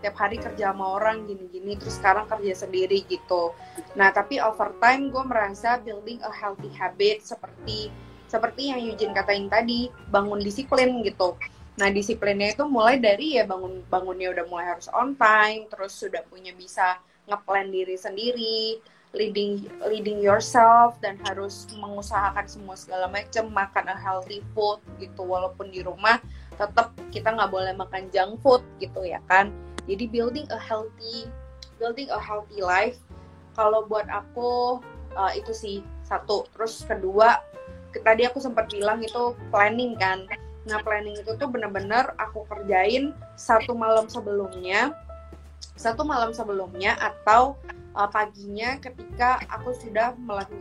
tiap 0.00 0.16
hari 0.16 0.40
kerja 0.40 0.72
sama 0.72 0.96
orang 0.98 1.28
gini-gini 1.28 1.76
terus 1.76 2.00
sekarang 2.00 2.26
kerja 2.26 2.66
sendiri 2.66 3.04
gitu. 3.06 3.52
Nah 3.94 4.10
tapi 4.10 4.40
over 4.40 4.72
time 4.80 5.12
gue 5.12 5.24
merasa 5.24 5.76
building 5.80 6.20
a 6.24 6.32
healthy 6.32 6.72
habit 6.72 7.22
seperti 7.24 7.92
seperti 8.26 8.70
yang 8.70 8.80
Eugene 8.80 9.14
katain 9.14 9.46
tadi 9.46 9.92
bangun 10.08 10.40
disiplin 10.40 11.04
gitu. 11.04 11.36
Nah 11.78 11.88
disiplinnya 11.92 12.56
itu 12.56 12.64
mulai 12.66 12.98
dari 12.98 13.38
ya 13.38 13.44
bangun 13.44 13.84
bangunnya 13.86 14.32
udah 14.32 14.44
mulai 14.48 14.66
harus 14.76 14.88
on 14.90 15.14
time 15.14 15.68
terus 15.70 15.96
sudah 15.96 16.24
punya 16.26 16.52
bisa 16.56 16.98
ngeplan 17.28 17.70
diri 17.70 17.94
sendiri 17.94 18.80
leading 19.10 19.66
leading 19.90 20.22
yourself 20.22 20.94
dan 21.02 21.18
harus 21.26 21.66
mengusahakan 21.74 22.46
semua 22.46 22.78
segala 22.78 23.10
macam 23.10 23.50
makan 23.50 23.90
a 23.90 23.96
healthy 23.98 24.38
food 24.54 24.78
gitu 25.02 25.26
walaupun 25.26 25.66
di 25.74 25.82
rumah 25.82 26.22
tetap 26.54 26.94
kita 27.10 27.34
nggak 27.34 27.50
boleh 27.50 27.74
makan 27.74 28.06
junk 28.14 28.38
food 28.38 28.62
gitu 28.78 29.02
ya 29.02 29.18
kan 29.26 29.50
jadi 29.90 30.04
building 30.06 30.46
a 30.54 30.60
healthy 30.62 31.26
building 31.82 32.06
a 32.14 32.20
healthy 32.22 32.62
life 32.62 33.02
kalau 33.58 33.82
buat 33.90 34.06
aku 34.06 34.78
uh, 35.18 35.32
itu 35.34 35.50
sih 35.50 35.76
satu 36.06 36.46
terus 36.54 36.86
kedua 36.86 37.42
ke- 37.90 38.02
tadi 38.06 38.22
aku 38.22 38.38
sempat 38.38 38.70
bilang 38.70 39.02
itu 39.02 39.34
planning 39.50 39.98
kan 39.98 40.22
nah 40.68 40.78
planning 40.78 41.18
itu 41.18 41.34
tuh 41.34 41.50
bener-bener 41.50 42.14
aku 42.22 42.46
kerjain 42.46 43.10
satu 43.34 43.74
malam 43.74 44.06
sebelumnya 44.06 44.94
satu 45.80 46.04
malam 46.04 46.30
sebelumnya 46.36 46.92
atau 47.00 47.56
uh, 47.96 48.08
paginya 48.08 48.76
ketika 48.78 49.40
aku 49.48 49.72
sudah 49.72 50.12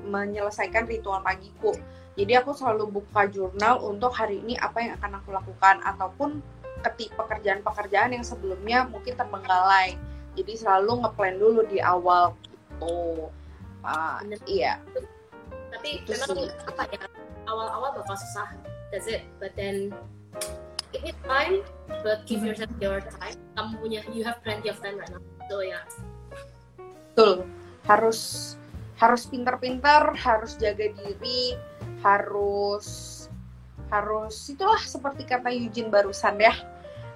menyelesaikan 0.08 0.88
ritual 0.88 1.20
pagiku. 1.20 1.76
Jadi 2.16 2.36
aku 2.36 2.52
selalu 2.52 3.00
buka 3.00 3.28
jurnal 3.32 3.80
untuk 3.84 4.12
hari 4.12 4.44
ini 4.44 4.60
apa 4.60 4.80
yang 4.84 4.92
akan 5.00 5.24
aku 5.24 5.30
lakukan 5.32 5.80
ataupun 5.84 6.44
ketik 6.86 7.12
pekerjaan-pekerjaan 7.20 8.16
yang 8.16 8.24
sebelumnya 8.24 8.88
mungkin 8.88 9.14
terbengkalai. 9.16 10.00
Jadi 10.38 10.54
selalu 10.56 11.04
ngeplan 11.04 11.36
dulu 11.36 11.62
di 11.68 11.84
awal 11.84 12.32
gitu. 12.48 13.28
Ah, 13.84 14.20
Bener. 14.24 14.40
iya, 14.48 14.74
tapi 15.72 16.04
Itu 16.04 16.12
memang 16.12 16.28
sih. 16.36 16.50
apa 16.68 16.84
ya 16.92 17.00
awal-awal 17.48 17.90
bakal 17.96 18.16
susah 18.20 18.48
that's 18.92 19.08
it 19.08 19.24
but 19.40 19.54
then 19.56 19.94
it 20.92 21.02
needs 21.06 21.18
time 21.24 21.64
but 22.04 22.26
give 22.28 22.44
yourself 22.44 22.70
your 22.84 23.00
time 23.18 23.38
kamu 23.56 23.74
punya 23.80 24.00
you 24.12 24.22
have 24.26 24.38
plenty 24.44 24.68
of 24.68 24.78
time 24.84 24.98
right 25.00 25.10
now 25.14 25.22
so 25.48 25.62
ya 25.64 25.80
betul. 27.14 27.48
Harus 27.88 28.20
harus 29.00 29.24
pintar-pintar, 29.32 30.12
harus 30.20 30.60
jaga 30.60 30.92
diri, 30.92 31.56
harus 32.04 32.88
harus 33.90 34.38
itulah 34.50 34.80
seperti 34.82 35.26
kata 35.26 35.50
Eugene 35.50 35.90
barusan 35.90 36.38
ya. 36.38 36.54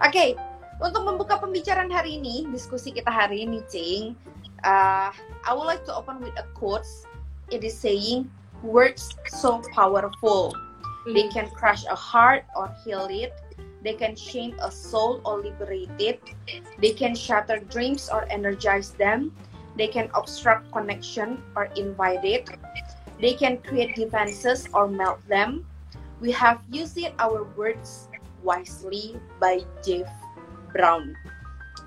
Oke, 0.02 0.36
untuk 0.82 1.06
membuka 1.06 1.38
pembicaraan 1.38 1.94
hari 1.94 2.18
ini, 2.18 2.50
diskusi 2.50 2.92
kita 2.92 3.08
hari 3.08 3.46
ini, 3.46 3.62
Cing, 3.70 4.18
uh, 4.66 5.14
I 5.46 5.52
would 5.54 5.70
like 5.70 5.86
to 5.86 5.94
open 5.94 6.20
with 6.20 6.34
a 6.36 6.46
quote. 6.58 6.86
It 7.54 7.62
is 7.62 7.78
saying, 7.78 8.28
words 8.66 9.14
so 9.30 9.62
powerful. 9.72 10.56
They 11.06 11.28
can 11.30 11.52
crush 11.52 11.84
a 11.86 11.96
heart 11.96 12.48
or 12.56 12.72
heal 12.82 13.08
it. 13.12 13.36
They 13.84 13.94
can 13.94 14.16
change 14.16 14.56
a 14.64 14.72
soul 14.72 15.20
or 15.28 15.44
liberate 15.44 15.92
it. 16.00 16.24
They 16.80 16.96
can 16.96 17.14
shatter 17.14 17.60
dreams 17.68 18.08
or 18.08 18.24
energize 18.32 18.96
them. 18.96 19.36
They 19.76 19.92
can 19.92 20.08
obstruct 20.16 20.72
connection 20.72 21.44
or 21.56 21.68
invite 21.76 22.24
it. 22.24 22.48
They 23.20 23.36
can 23.36 23.60
create 23.60 24.00
defenses 24.00 24.72
or 24.72 24.88
melt 24.88 25.20
them. 25.28 25.68
We 26.24 26.32
have 26.40 26.64
used 26.72 26.96
our 27.20 27.44
words 27.60 28.08
wisely 28.48 29.20
by 29.44 29.68
Jeff 29.84 30.08
Brown. 30.72 31.20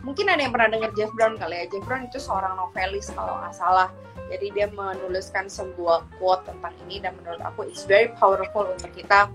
Mungkin 0.04 0.28
ada 0.28 0.44
yang 0.44 0.52
pernah 0.52 0.76
dengar 0.76 0.92
Jeff 0.92 1.08
Brown 1.16 1.40
kali 1.40 1.56
ya. 1.56 1.64
Jeff 1.72 1.88
Brown 1.88 2.04
itu 2.04 2.20
seorang 2.20 2.52
novelis 2.60 3.08
kalau 3.16 3.40
nggak 3.40 3.56
salah. 3.56 3.88
Jadi 4.28 4.52
dia 4.52 4.68
menuliskan 4.68 5.48
sebuah 5.48 6.04
quote 6.20 6.44
tentang 6.44 6.76
ini 6.84 7.00
dan 7.00 7.16
menurut 7.16 7.40
aku 7.48 7.64
it's 7.64 7.88
very 7.88 8.12
powerful 8.20 8.68
untuk 8.68 8.92
kita 8.92 9.32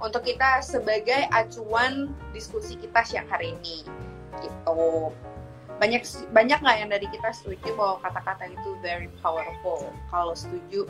untuk 0.00 0.24
kita 0.24 0.64
sebagai 0.64 1.28
acuan 1.28 2.08
diskusi 2.32 2.80
kita 2.80 3.04
siang 3.04 3.28
hari 3.28 3.52
ini 3.52 3.84
gitu 4.40 5.12
banyak 5.76 6.04
banyak 6.32 6.58
nggak 6.60 6.76
yang 6.80 6.90
dari 6.92 7.08
kita 7.08 7.28
setuju 7.32 7.68
bahwa 7.76 8.00
kata-kata 8.04 8.48
itu 8.48 8.70
very 8.80 9.08
powerful 9.20 9.92
kalau 10.08 10.32
setuju 10.32 10.88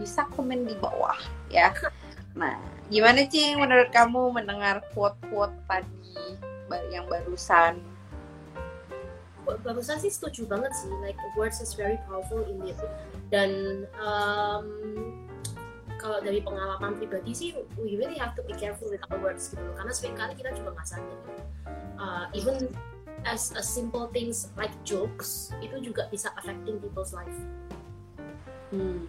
bisa 0.00 0.24
komen 0.36 0.68
di 0.68 0.74
bawah 0.80 1.16
ya 1.52 1.72
nah 2.38 2.54
gimana 2.88 3.26
sih 3.26 3.58
menurut 3.58 3.90
kamu 3.90 4.32
mendengar 4.32 4.80
quote-quote 4.94 5.52
tadi 5.66 6.38
yang 6.88 7.04
barusan? 7.10 7.82
Barusan 9.64 9.96
sih 10.00 10.12
setuju 10.12 10.44
banget 10.44 10.72
sih 10.76 10.92
like 11.00 11.18
words 11.36 11.60
is 11.60 11.72
very 11.72 11.96
powerful 12.08 12.44
indeed 12.46 12.76
dan 13.32 13.84
um, 14.00 14.64
kalau 15.98 16.22
dari 16.22 16.40
pengalaman 16.40 16.96
pribadi 16.96 17.32
sih 17.34 17.50
we 17.76 17.98
really 17.98 18.16
have 18.16 18.32
to 18.36 18.44
be 18.44 18.54
careful 18.56 18.88
with 18.88 19.02
our 19.08 19.18
words 19.20 19.50
gitu 19.52 19.64
karena 19.76 19.92
sering 19.92 20.14
kali 20.16 20.32
kita 20.36 20.52
juga 20.52 20.76
nggak 20.76 20.88
sadar 20.88 21.18
uh, 21.98 22.30
even 22.32 22.70
as 23.26 23.52
a 23.56 23.62
simple 23.62 24.06
things 24.14 24.48
like 24.54 24.70
jokes 24.86 25.50
itu 25.58 25.80
juga 25.82 26.06
bisa 26.12 26.30
affecting 26.38 26.78
people's 26.78 27.10
life. 27.10 27.34
Hmm. 28.70 29.08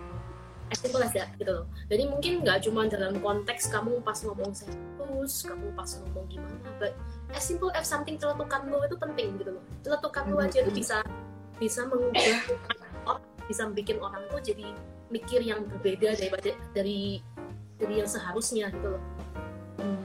As 0.69 0.77
simple 0.79 1.01
as 1.01 1.11
that 1.13 1.29
gitu 1.37 1.49
loh. 1.49 1.65
Jadi 1.89 2.03
mungkin 2.09 2.45
nggak 2.45 2.65
cuma 2.65 2.85
dalam 2.85 3.17
konteks 3.19 3.69
kamu 3.73 4.01
pas 4.05 4.17
ngomong 4.21 4.53
serius 4.53 5.45
kamu 5.45 5.73
pas 5.73 5.89
ngomong 5.99 6.25
gimana 6.29 6.69
but 6.77 6.93
as 7.33 7.43
simple 7.45 7.73
as 7.73 7.89
something 7.89 8.15
celetukan 8.17 8.69
lo 8.69 8.81
itu 8.85 8.97
penting 8.97 9.35
gitu 9.41 9.57
loh. 9.57 9.63
Celetukan 9.81 10.23
lo 10.29 10.37
aja 10.41 10.57
itu 10.61 10.71
bisa 10.73 10.97
bisa 11.59 11.83
mengubah 11.89 12.23
orang 13.09 13.25
bisa 13.49 13.65
bikin 13.73 13.97
orang 13.99 14.21
tuh 14.29 14.39
jadi 14.39 14.67
mikir 15.09 15.41
yang 15.41 15.65
berbeda 15.65 16.13
daripada 16.15 16.53
dari 16.71 17.19
dari 17.81 17.93
yang 17.97 18.09
seharusnya 18.09 18.69
gitu 18.69 18.95
loh. 18.97 19.03
Hmm. 19.79 20.03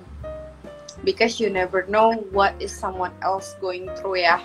because 1.03 1.43
you 1.43 1.51
never 1.51 1.85
know 1.91 2.15
what 2.33 2.55
is 2.63 2.73
someone 2.73 3.13
else 3.21 3.59
going 3.61 3.91
through 3.99 4.23
ya 4.23 4.41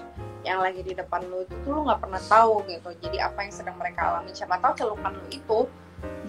yang 0.48 0.60
lagi 0.64 0.84
di 0.84 0.96
depan 0.96 1.24
lo 1.28 1.44
itu 1.44 1.56
lo 1.68 1.84
nggak 1.84 2.00
pernah 2.00 2.24
tahu 2.32 2.64
gitu. 2.68 2.90
Jadi 3.04 3.20
apa 3.20 3.44
yang 3.44 3.52
sedang 3.52 3.76
mereka 3.76 4.08
alami. 4.08 4.32
Siapa 4.32 4.56
tahu 4.64 4.74
celupan 4.80 5.20
lo 5.20 5.26
itu 5.28 5.60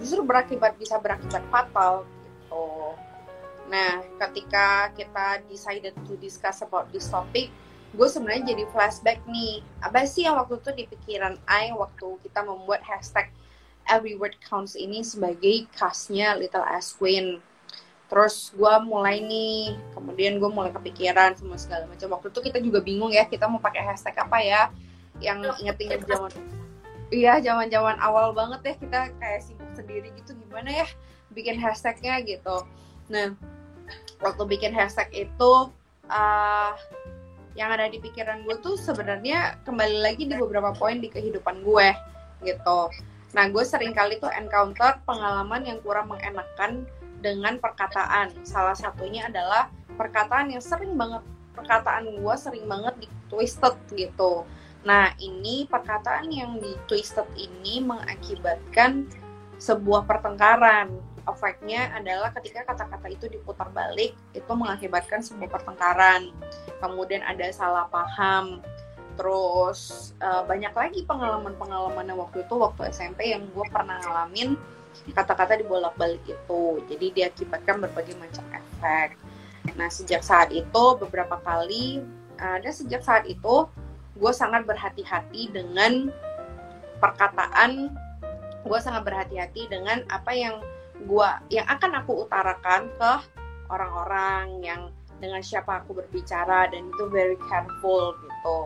justru 0.01 0.25
berakibat 0.25 0.75
bisa 0.81 0.97
berakibat 0.97 1.45
fatal 1.53 2.03
gitu 2.25 2.97
Nah, 3.71 4.03
ketika 4.27 4.91
kita 4.99 5.39
decided 5.47 5.95
to 6.03 6.19
discuss 6.19 6.59
about 6.59 6.91
this 6.91 7.07
topic, 7.07 7.47
gue 7.95 8.07
sebenarnya 8.11 8.51
jadi 8.51 8.67
flashback 8.67 9.23
nih. 9.23 9.63
Apa 9.79 10.03
sih 10.03 10.27
yang 10.27 10.35
waktu 10.35 10.59
itu 10.59 10.71
di 10.75 10.83
pikiran 10.91 11.39
I 11.47 11.71
waktu 11.71 12.19
kita 12.19 12.43
membuat 12.43 12.83
hashtag 12.83 13.31
Every 13.87 14.19
Word 14.19 14.35
Counts 14.43 14.75
ini 14.75 15.07
sebagai 15.07 15.71
khasnya 15.71 16.35
Little 16.35 16.67
As 16.67 16.91
Queen. 16.91 17.39
Terus 18.11 18.51
gue 18.51 18.75
mulai 18.83 19.23
nih, 19.23 19.79
kemudian 19.95 20.35
gue 20.35 20.51
mulai 20.51 20.75
kepikiran 20.75 21.39
semua 21.39 21.55
segala 21.55 21.87
macam. 21.87 22.11
Waktu 22.11 22.27
itu 22.27 22.39
kita 22.43 22.59
juga 22.59 22.83
bingung 22.83 23.15
ya, 23.15 23.23
kita 23.23 23.47
mau 23.47 23.63
pakai 23.63 23.87
hashtag 23.87 24.19
apa 24.19 24.37
ya? 24.43 24.67
Yang 25.23 25.55
inget-inget 25.63 26.03
zaman 26.11 26.60
Iya, 27.11 27.43
zaman-zaman 27.43 27.99
awal 27.99 28.31
banget 28.31 28.61
ya 28.63 28.73
kita 28.79 28.99
kayak 29.19 29.43
sibuk 29.43 29.67
sendiri 29.75 30.15
gitu 30.15 30.31
gimana 30.47 30.71
ya 30.71 30.87
bikin 31.35 31.59
hashtagnya 31.59 32.23
gitu. 32.23 32.63
Nah, 33.11 33.35
waktu 34.23 34.43
bikin 34.47 34.71
hashtag 34.71 35.11
itu 35.27 35.51
uh, 36.07 36.73
yang 37.59 37.67
ada 37.67 37.91
di 37.91 37.99
pikiran 37.99 38.47
gue 38.47 38.55
tuh 38.63 38.79
sebenarnya 38.79 39.59
kembali 39.67 39.99
lagi 39.99 40.23
di 40.23 40.35
beberapa 40.39 40.71
poin 40.71 41.03
di 41.03 41.11
kehidupan 41.11 41.67
gue 41.67 41.91
gitu. 42.47 42.79
Nah 43.35 43.45
gue 43.51 43.63
sering 43.63 43.91
kali 43.91 44.19
tuh 44.19 44.31
encounter 44.31 44.99
pengalaman 45.03 45.67
yang 45.67 45.79
kurang 45.83 46.07
mengenakan 46.07 46.87
dengan 47.19 47.59
perkataan. 47.59 48.31
Salah 48.47 48.75
satunya 48.75 49.27
adalah 49.27 49.67
perkataan 49.99 50.55
yang 50.55 50.63
sering 50.63 50.95
banget 50.95 51.23
perkataan 51.51 52.07
gue 52.07 52.35
sering 52.39 52.65
banget 52.71 52.95
di 53.03 53.07
twisted 53.27 53.75
gitu. 53.91 54.47
Nah 54.81 55.13
ini 55.21 55.69
perkataan 55.69 56.33
yang 56.33 56.57
di 56.57 56.73
twisted 56.89 57.25
ini 57.37 57.81
mengakibatkan 57.81 59.05
sebuah 59.61 60.09
pertengkaran. 60.09 60.89
Efeknya 61.21 61.93
adalah 61.93 62.33
ketika 62.33 62.65
kata-kata 62.65 63.13
itu 63.13 63.29
diputar 63.29 63.69
balik 63.69 64.17
itu 64.33 64.51
mengakibatkan 64.57 65.21
sebuah 65.21 65.53
pertengkaran. 65.53 66.33
Kemudian 66.81 67.21
ada 67.21 67.45
salah 67.53 67.85
paham. 67.93 68.65
Terus 69.21 70.11
uh, 70.17 70.41
banyak 70.49 70.73
lagi 70.73 71.05
pengalaman-pengalaman 71.05 72.09
waktu 72.17 72.41
itu 72.41 72.55
waktu 72.57 72.89
SMP 72.89 73.37
yang 73.37 73.45
gue 73.53 73.65
pernah 73.69 74.01
ngalamin 74.01 74.57
kata-kata 75.13 75.61
dibolak-balik 75.61 76.25
itu. 76.25 76.81
Jadi 76.89 77.21
diakibatkan 77.21 77.85
berbagai 77.85 78.17
macam 78.17 78.41
efek. 78.49 79.13
Nah 79.77 79.93
sejak 79.93 80.25
saat 80.25 80.49
itu 80.49 80.83
beberapa 80.97 81.37
kali 81.37 82.01
ada 82.41 82.65
uh, 82.65 82.73
sejak 82.73 83.05
saat 83.05 83.29
itu 83.29 83.69
gue 84.17 84.31
sangat 84.35 84.67
berhati-hati 84.67 85.51
dengan 85.51 86.11
perkataan 86.99 87.91
gue 88.61 88.79
sangat 88.79 89.01
berhati-hati 89.07 89.71
dengan 89.71 90.05
apa 90.11 90.31
yang 90.33 90.61
gua 91.09 91.41
yang 91.49 91.65
akan 91.65 92.01
aku 92.01 92.25
utarakan 92.25 92.89
ke 92.93 93.13
orang-orang 93.71 94.61
yang 94.61 94.81
dengan 95.21 95.41
siapa 95.41 95.85
aku 95.85 96.01
berbicara 96.01 96.69
dan 96.69 96.89
itu 96.89 97.05
very 97.13 97.37
careful 97.45 98.17
gitu. 98.17 98.57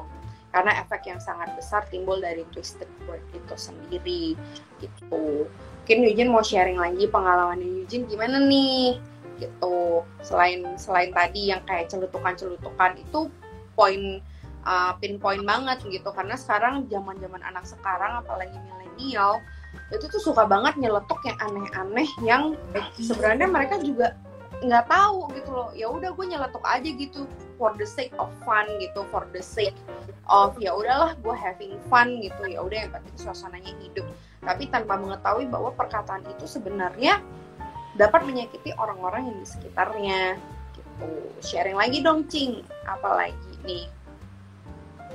Karena 0.55 0.71
efek 0.79 1.11
yang 1.11 1.19
sangat 1.19 1.51
besar 1.59 1.83
timbul 1.91 2.23
dari 2.23 2.47
twisted 2.55 2.87
word 3.03 3.19
itu 3.35 3.55
sendiri 3.59 4.39
gitu. 4.79 5.51
Mungkin 5.83 5.99
Eugene 6.07 6.31
mau 6.31 6.41
sharing 6.41 6.79
lagi 6.79 7.11
pengalaman 7.11 7.59
Eugene 7.59 8.07
gimana 8.07 8.39
nih 8.39 8.97
gitu. 9.43 10.07
Selain 10.23 10.63
selain 10.79 11.11
tadi 11.11 11.51
yang 11.51 11.59
kayak 11.67 11.91
celutukan-celutukan 11.91 13.03
itu 13.03 13.27
poin 13.75 14.23
uh, 14.65 14.93
pinpoint 14.99 15.45
banget 15.45 15.79
gitu. 15.87 16.09
Karena 16.11 16.35
sekarang 16.35 16.89
zaman 16.91 17.15
zaman 17.21 17.41
anak 17.45 17.63
sekarang 17.63 18.19
apalagi 18.19 18.57
milenial 18.65 19.39
itu 19.93 20.07
tuh 20.07 20.21
suka 20.23 20.47
banget 20.47 20.79
nyeletuk 20.79 21.19
yang 21.27 21.37
aneh-aneh 21.43 22.09
yang 22.23 22.43
sebenarnya 22.95 23.47
mereka 23.47 23.75
juga 23.79 24.15
nggak 24.63 24.87
tahu 24.87 25.29
gitu 25.35 25.49
loh. 25.51 25.69
Ya 25.75 25.87
udah 25.91 26.15
gue 26.15 26.25
nyeletuk 26.25 26.63
aja 26.63 26.89
gitu 26.89 27.27
for 27.59 27.75
the 27.75 27.87
sake 27.87 28.15
of 28.15 28.31
fun 28.47 28.65
gitu 28.79 29.03
for 29.11 29.27
the 29.35 29.43
sake 29.43 29.75
of 30.31 30.55
ya 30.57 30.71
udahlah 30.71 31.13
gue 31.19 31.35
having 31.35 31.75
fun 31.91 32.23
gitu. 32.23 32.41
Ya 32.47 32.63
udah 32.63 32.87
yang 32.87 32.91
penting 32.95 33.15
suasananya 33.19 33.75
hidup. 33.83 34.07
Tapi 34.41 34.71
tanpa 34.71 34.95
mengetahui 34.95 35.51
bahwa 35.51 35.75
perkataan 35.75 36.23
itu 36.25 36.47
sebenarnya 36.47 37.19
dapat 37.99 38.23
menyakiti 38.23 38.71
orang-orang 38.79 39.27
yang 39.27 39.37
di 39.43 39.47
sekitarnya 39.47 40.19
gitu. 40.71 41.09
Sharing 41.43 41.75
lagi 41.75 41.99
dong 41.99 42.23
cing. 42.31 42.63
Apalagi 42.87 43.59
nih 43.67 43.91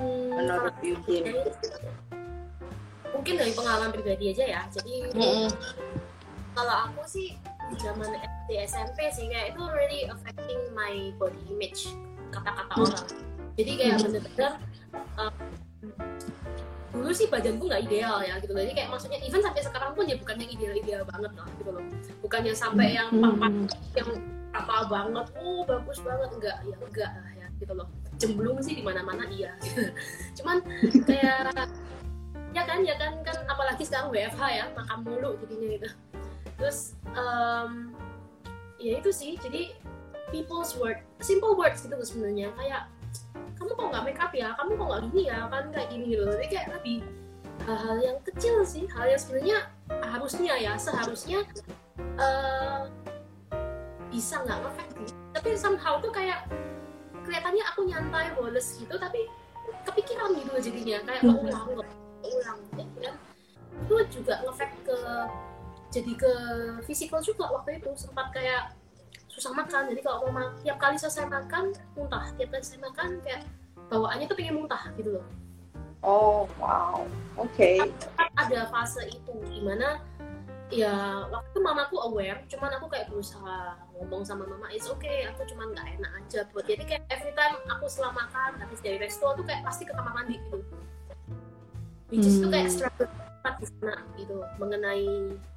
hmm, 0.00 0.28
menurut 0.33 0.75
Eugene 0.80 1.37
mungkin 3.21 3.35
dari 3.37 3.52
pengalaman 3.52 3.92
pribadi 3.92 4.33
aja 4.33 4.45
ya 4.49 4.62
jadi 4.73 5.12
mm-hmm. 5.12 5.49
kalau 6.57 6.75
aku 6.88 7.04
sih 7.04 7.37
di 7.71 7.76
zaman 7.78 8.09
SD 8.16 8.50
SMP 8.64 9.12
sih 9.12 9.28
kayak 9.28 9.52
itu 9.54 9.62
really 9.76 10.09
affecting 10.09 10.61
my 10.73 11.12
body 11.21 11.37
image 11.52 11.92
kata-kata 12.33 12.73
mm-hmm. 12.73 12.87
orang 12.88 13.07
jadi 13.61 13.73
kayak 13.76 13.95
mm-hmm. 14.00 14.04
bener-bener 14.09 14.52
um, 15.21 15.35
dulu 16.90 17.11
sih 17.14 17.28
badanku 17.28 17.69
nggak 17.69 17.87
ideal 17.87 18.19
ya 18.25 18.40
gitu 18.40 18.57
jadi 18.57 18.73
kayak 18.73 18.88
maksudnya 18.88 19.21
even 19.23 19.45
sampai 19.45 19.62
sekarang 19.62 19.92
pun 19.95 20.09
ya 20.09 20.16
bukan 20.16 20.37
yang 20.40 20.50
ideal-ideal 20.57 21.02
banget 21.07 21.33
lah 21.37 21.49
gitu 21.61 21.71
loh 21.71 21.85
bukan 22.25 22.40
yang 22.40 22.59
sampai 22.59 22.87
yang 22.97 23.12
mm-hmm. 23.12 23.69
yang 23.95 24.11
apa 24.50 24.76
banget 24.90 25.26
oh 25.38 25.62
bagus 25.62 25.99
banget 26.02 26.30
enggak 26.35 26.57
ya 26.66 26.76
enggak 26.80 27.12
lah 27.14 27.33
ya 27.38 27.39
gitu 27.60 27.72
loh. 27.76 27.88
Jemblung 28.16 28.58
sih 28.64 28.80
di 28.80 28.82
mana-mana 28.82 29.28
iya. 29.28 29.54
Cuman 30.36 30.64
kayak 31.04 31.68
ya 32.50 32.62
kan 32.66 32.82
ya 32.82 32.98
kan 32.98 33.22
kan 33.22 33.36
apalagi 33.46 33.86
sekarang 33.86 34.10
WFH 34.10 34.42
ya 34.50 34.64
makan 34.74 34.98
mulu 35.04 35.36
jadinya 35.44 35.68
gitu. 35.76 35.88
Terus 36.58 36.98
um, 37.14 37.94
ya 38.80 38.98
itu 38.98 39.12
sih 39.12 39.36
jadi 39.38 39.76
people's 40.32 40.74
word 40.80 41.04
simple 41.20 41.54
words 41.54 41.84
gitu 41.84 41.94
sebenarnya. 42.00 42.50
Kayak 42.56 42.88
kamu 43.60 43.76
kok 43.76 43.86
nggak 43.92 44.04
make 44.08 44.20
up 44.20 44.32
ya? 44.32 44.56
Kamu 44.56 44.74
kok 44.74 44.86
nggak 44.88 45.02
gini 45.12 45.22
ya? 45.28 45.38
Kan 45.52 45.64
kayak 45.70 45.88
gini 45.92 46.04
gitu 46.16 46.24
jadi 46.26 46.48
kayak 46.48 46.68
lebih 46.80 47.04
hal-hal 47.68 47.98
yang 48.00 48.18
kecil 48.24 48.64
sih 48.64 48.88
hal 48.90 49.06
yang 49.08 49.20
sebenarnya 49.20 49.58
harusnya 50.00 50.54
ya 50.56 50.72
seharusnya 50.80 51.44
eh, 52.00 52.82
bisa 54.08 54.42
nggak 54.42 54.58
ngefek 54.64 54.88
sih 54.96 55.16
tapi 55.36 55.48
somehow 55.54 56.00
tuh 56.00 56.12
kayak 56.12 56.48
kelihatannya 57.22 57.64
aku 57.66 57.80
nyantai 57.84 58.32
boles 58.32 58.66
gitu 58.76 58.94
tapi 58.94 59.26
kepikiran 59.84 60.34
gitu 60.34 60.50
loh 60.50 60.62
jadinya 60.62 60.98
kayak 61.04 61.22
Mhm. 61.22 61.30
keulang 61.36 61.66
keulang 62.20 62.58
gitu 62.68 62.98
kan 63.00 63.14
itu 63.80 63.94
juga 64.12 64.34
ngefek 64.44 64.72
ke 64.82 64.98
jadi 65.90 66.12
ke 66.14 66.32
fisikal 66.84 67.18
juga 67.18 67.50
waktu 67.50 67.78
itu 67.78 67.90
sempat 67.96 68.30
kayak 68.30 68.74
susah 69.26 69.50
makan 69.52 69.88
jadi 69.88 70.00
kalau 70.02 70.26
mau 70.26 70.42
ma- 70.42 70.54
tiap 70.60 70.76
kali 70.76 70.94
selesai 70.94 71.26
makan 71.26 71.70
muntah 71.94 72.30
tiap 72.34 72.50
kali 72.50 72.62
selesai 72.62 72.82
makan 72.82 73.18
kayak 73.20 73.42
bawaannya 73.88 74.26
tuh 74.26 74.36
pengen 74.36 74.58
muntah 74.58 74.82
gitu 74.94 75.18
loh 75.18 75.26
Oh, 76.00 76.48
wow. 76.56 77.04
Oke. 77.36 77.76
ada 78.16 78.60
fase 78.72 79.04
itu 79.04 79.32
di 79.44 79.60
mana 79.60 80.00
ya 80.70 81.26
waktu 81.26 81.48
itu 81.50 81.60
mamaku 81.60 81.96
aware 81.98 82.40
cuman 82.46 82.70
aku 82.78 82.86
kayak 82.86 83.10
berusaha 83.10 83.74
ngomong 83.98 84.22
sama 84.22 84.46
mama 84.46 84.70
it's 84.70 84.86
okay 84.86 85.26
aku 85.26 85.42
cuman 85.50 85.74
nggak 85.74 85.98
enak 85.98 86.12
aja 86.22 86.40
buat 86.54 86.62
jadi 86.62 86.82
kayak 86.86 87.02
every 87.10 87.34
time 87.34 87.58
aku 87.66 87.90
setelah 87.90 88.14
makan 88.14 88.54
habis 88.62 88.78
dari 88.78 89.02
resto 89.02 89.34
tuh 89.34 89.42
kayak 89.42 89.66
pasti 89.66 89.82
ke 89.82 89.90
kamar 89.90 90.14
mandi 90.14 90.38
gitu. 90.38 90.62
Which 92.10 92.26
is 92.26 92.42
tuh 92.42 92.50
kayak 92.50 92.66
Hmm. 92.66 92.74
struggle 92.74 93.06
banget 93.06 93.54
di 93.62 93.66
sana 93.70 93.94
gitu 94.18 94.36
mengenai 94.58 95.06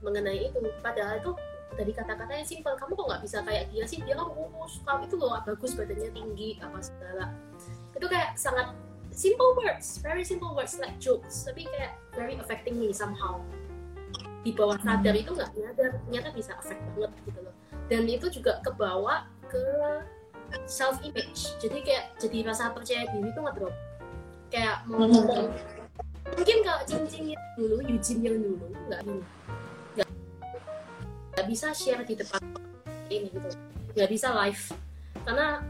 mengenai 0.05 0.39
itu. 0.53 0.62
Padahal 0.86 1.17
itu 1.17 1.32
dari 1.74 1.89
kata-katanya 1.89 2.46
simpel 2.46 2.77
kamu 2.77 2.93
kok 2.93 3.05
nggak 3.10 3.22
bisa 3.25 3.38
kayak 3.41 3.63
dia 3.74 3.86
sih? 3.89 4.00
Dia 4.05 4.13
kan 4.13 4.29
kurus 4.29 4.77
kamu 4.86 5.01
itu 5.10 5.15
loh 5.17 5.41
bagus 5.41 5.72
badannya 5.74 6.10
tinggi 6.13 6.50
apa 6.62 6.77
segala. 6.77 7.25
Itu 7.98 8.05
kayak 8.05 8.38
sangat 8.38 8.70
simple 9.10 9.58
words, 9.58 9.98
very 10.01 10.22
simple 10.22 10.53
words 10.53 10.77
like 10.77 10.93
jokes, 11.01 11.41
tapi 11.41 11.65
kayak 11.65 11.98
very 12.13 12.38
affecting 12.38 12.77
me 12.77 12.93
somehow. 12.93 13.41
Di 14.44 14.52
bawah 14.52 14.76
sadar 14.84 15.16
itu 15.16 15.32
nggak 15.32 15.52
nyadar, 15.56 15.92
ternyata 16.08 16.30
bisa 16.36 16.52
affect 16.60 16.84
banget 16.94 17.12
gitu 17.26 17.40
loh. 17.42 17.56
Dan 17.88 18.04
itu 18.08 18.28
juga 18.28 18.60
kebawa 18.60 19.28
ke 19.48 19.64
self 20.68 21.00
image. 21.02 21.56
Jadi 21.64 21.80
kayak 21.82 22.20
jadi 22.20 22.52
rasa 22.52 22.76
percaya 22.76 23.08
diri 23.10 23.32
itu 23.32 23.40
ngedrop. 23.40 23.76
Kayak 24.52 24.86
mau 24.86 25.08
Mhm. 25.08 25.12
ngomong 25.16 25.46
mungkin 26.34 26.58
kalau 26.64 26.82
cincin 26.88 27.36
yang 27.36 27.44
dulu, 27.56 27.78
Eugene 27.88 28.22
yang 28.22 28.38
dulu 28.42 28.66
nggak 28.90 29.02
gini, 29.06 29.24
nggak 31.34 31.48
bisa 31.50 31.68
share 31.74 32.04
di 32.06 32.16
depan 32.16 32.40
ini 33.10 33.28
gitu, 33.34 33.50
nggak 33.98 34.10
bisa 34.10 34.32
live 34.32 34.62
karena 35.26 35.62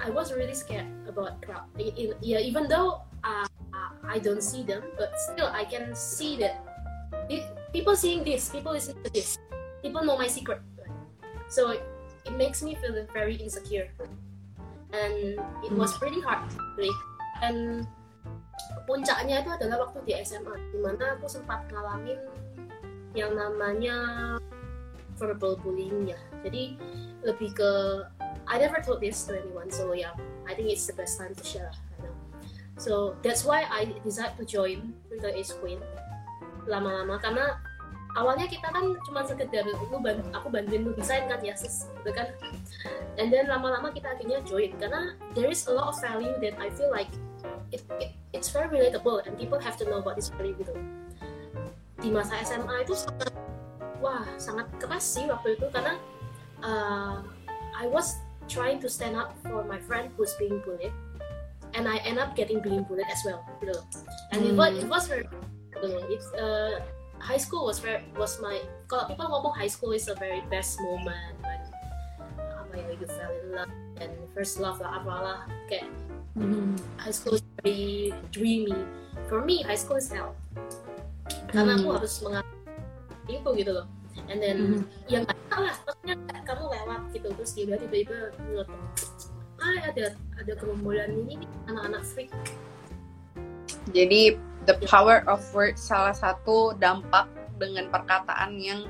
I 0.00 0.08
was 0.08 0.32
really 0.32 0.56
scared 0.56 0.88
about 1.04 1.40
crowd. 1.44 1.68
Yeah, 1.76 2.40
even 2.40 2.68
though 2.72 3.04
uh, 3.20 3.48
I 4.04 4.16
don't 4.16 4.40
see 4.40 4.64
them, 4.64 4.80
but 4.96 5.12
still 5.30 5.52
I 5.52 5.68
can 5.68 5.92
see 5.92 6.40
that 6.40 6.64
it, 7.28 7.44
people 7.72 7.96
seeing 7.96 8.24
this, 8.24 8.48
people 8.48 8.72
listening 8.72 9.02
to 9.04 9.10
this, 9.10 9.38
people 9.82 10.04
know 10.04 10.18
my 10.18 10.26
secret. 10.26 10.60
So 11.48 11.70
it, 11.70 11.82
makes 12.38 12.62
me 12.62 12.78
feel 12.78 12.94
very 13.12 13.34
insecure, 13.34 13.90
and 14.94 15.34
it 15.66 15.72
was 15.74 15.90
pretty 15.98 16.22
hard, 16.22 16.46
really. 16.78 16.94
And 17.42 17.90
puncaknya 18.86 19.42
itu 19.42 19.50
adalah 19.50 19.90
waktu 19.90 20.06
di 20.06 20.14
SMA, 20.22 20.54
di 20.70 20.78
mana 20.78 21.18
aku 21.18 21.26
sempat 21.26 21.66
ngalamin 21.74 22.22
yang 23.18 23.34
namanya 23.34 23.96
verbal 25.18 25.58
bullying 25.58 26.14
ya. 26.14 26.20
Jadi 26.46 26.78
lebih 27.26 27.50
ke 27.50 27.70
I 28.46 28.62
never 28.62 28.78
told 28.78 29.02
this 29.02 29.26
to 29.26 29.34
anyone, 29.34 29.74
so 29.74 29.90
yeah, 29.90 30.14
I 30.46 30.54
think 30.54 30.70
it's 30.70 30.86
the 30.86 30.94
best 30.94 31.18
time 31.18 31.34
to 31.34 31.42
share. 31.42 31.74
So 32.78 33.18
that's 33.26 33.42
why 33.42 33.66
I 33.66 33.90
decided 34.06 34.38
to 34.38 34.46
join 34.46 34.94
Little 35.10 35.34
Ace 35.34 35.52
Queen 35.58 35.82
lama-lama 36.70 37.20
karena 37.20 37.60
awalnya 38.18 38.46
kita 38.50 38.66
kan 38.70 38.96
cuma 39.06 39.22
sekedar 39.22 39.62
lu 39.66 39.98
ban- 40.02 40.26
aku 40.34 40.50
bantuin 40.50 40.82
lu 40.82 40.92
desain 40.96 41.30
kan 41.30 41.38
ya 41.44 41.54
sis 41.54 41.86
gitu 42.02 42.10
kan. 42.10 42.30
And 43.20 43.30
then 43.30 43.46
lama-lama 43.46 43.94
kita 43.94 44.16
akhirnya 44.16 44.42
join 44.42 44.74
karena 44.80 45.14
there 45.36 45.50
is 45.50 45.68
a 45.70 45.72
lot 45.74 45.92
of 45.92 45.96
value 46.02 46.34
that 46.42 46.58
I 46.58 46.72
feel 46.74 46.90
like 46.90 47.10
it, 47.70 47.84
it 48.02 48.16
it's 48.34 48.50
very 48.50 48.70
relatable 48.70 49.22
and 49.26 49.38
people 49.38 49.58
have 49.62 49.78
to 49.78 49.84
know 49.86 50.02
about 50.02 50.18
this 50.18 50.30
value 50.34 50.56
gitu. 50.58 50.74
Di 52.00 52.08
masa 52.10 52.40
SMA 52.42 52.82
itu 52.82 52.96
sangat 52.96 53.30
wah 54.00 54.24
sangat 54.40 54.66
keras 54.80 55.04
sih 55.04 55.28
waktu 55.28 55.60
itu 55.60 55.66
karena 55.70 56.00
uh, 56.64 57.20
I 57.76 57.86
was 57.86 58.16
trying 58.50 58.82
to 58.82 58.88
stand 58.90 59.14
up 59.14 59.36
for 59.46 59.62
my 59.62 59.78
friend 59.86 60.10
who's 60.16 60.34
being 60.40 60.58
bullied 60.64 60.94
and 61.76 61.86
I 61.86 62.02
end 62.02 62.18
up 62.18 62.34
getting 62.34 62.58
being 62.58 62.82
bullied 62.82 63.06
as 63.06 63.22
well 63.22 63.44
gitu. 63.62 63.76
And 64.34 64.42
it 64.42 64.54
was 64.56 64.72
it 64.80 64.88
was 64.88 65.04
very 65.06 65.28
gitu. 65.76 65.88
It's 66.10 66.28
uh, 66.34 66.82
high 67.20 67.38
school 67.38 67.68
was 67.68 67.78
very 67.78 68.00
was 68.16 68.40
my 68.40 68.58
kalau 68.88 69.04
people 69.06 69.28
ngomong 69.28 69.52
high 69.52 69.70
school 69.70 69.92
is 69.92 70.08
a 70.08 70.16
very 70.16 70.40
best 70.48 70.80
moment 70.80 71.36
when 71.44 71.60
apa 72.56 72.72
ya 72.74 72.90
you 72.96 73.06
fell 73.06 73.30
in 73.30 73.46
love 73.52 73.72
and 74.00 74.12
first 74.32 74.56
love 74.58 74.80
lah 74.80 74.98
apalah 74.98 75.44
kayak 75.68 75.86
high 76.96 77.12
school 77.12 77.36
is 77.36 77.44
very 77.60 78.10
dreamy 78.32 78.74
for 79.28 79.44
me 79.44 79.60
high 79.62 79.76
school 79.78 80.00
is 80.00 80.08
hell 80.08 80.32
karena 81.52 81.76
aku 81.76 81.86
Hmm. 81.86 81.96
harus 82.00 82.14
mengalami 82.24 82.56
itu 83.30 83.50
gitu 83.60 83.70
loh 83.74 83.86
and 84.26 84.38
then 84.40 84.58
ya 85.06 85.22
nggak 85.22 85.36
tahu 85.50 85.62
lah 85.66 85.76
maksudnya 85.86 86.14
kamu 86.42 86.64
lewat 86.66 87.00
gitu 87.14 87.28
terus 87.36 87.52
tiba-tiba 87.54 88.16
ngeliat 88.40 88.68
ah 89.60 89.76
ada 89.92 90.04
ada 90.40 90.52
gerombolan 90.56 91.10
ini 91.26 91.44
nih 91.44 91.50
anak-anak 91.68 92.02
freak 92.06 92.32
Jadi 93.90 94.38
the 94.68 94.76
power 94.86 95.26
of 95.26 95.40
words 95.56 95.80
salah 95.80 96.14
satu 96.14 96.76
dampak 96.78 97.26
dengan 97.58 97.88
perkataan 97.90 98.56
yang 98.60 98.86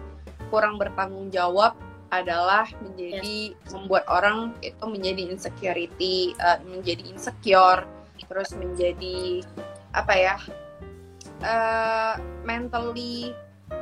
kurang 0.51 0.77
bertanggung 0.77 1.31
jawab 1.31 1.75
adalah 2.11 2.67
menjadi 2.83 3.55
membuat 3.71 4.03
orang 4.11 4.51
itu 4.67 4.83
menjadi 4.83 5.31
insecurity, 5.31 6.35
eh, 6.35 6.59
menjadi 6.67 7.07
insecure, 7.07 7.87
terus 8.27 8.51
menjadi 8.59 9.47
apa 9.95 10.15
ya 10.15 10.37
eh, 11.41 12.15
mentally 12.43 13.31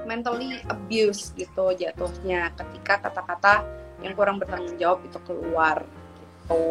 mentally 0.04 0.60
abuse 0.68 1.32
gitu 1.40 1.72
jatuhnya. 1.72 2.52
Ketika 2.52 3.08
kata-kata 3.08 3.64
yang 4.04 4.12
kurang 4.12 4.36
bertanggung 4.38 4.76
jawab 4.76 5.00
itu 5.08 5.18
keluar 5.24 5.82
gitu. 6.20 6.62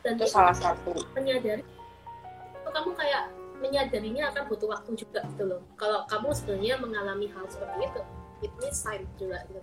Dan 0.00 0.16
itu 0.16 0.26
salah 0.26 0.56
satu. 0.56 0.96
menyadari 1.12 1.60
kamu 2.70 2.94
kayak 2.94 3.24
menyadarinya 3.60 4.32
akan 4.32 4.48
butuh 4.48 4.68
waktu 4.72 4.90
juga 4.96 5.20
gitu 5.36 5.44
loh. 5.46 5.60
Kalau 5.76 6.08
kamu 6.08 6.32
sebenarnya 6.32 6.74
mengalami 6.80 7.28
hal 7.30 7.44
seperti 7.46 7.86
itu 7.86 8.00
it 8.40 8.52
needs 8.58 8.80
time 8.80 9.04
juga 9.20 9.44
gitu. 9.46 9.62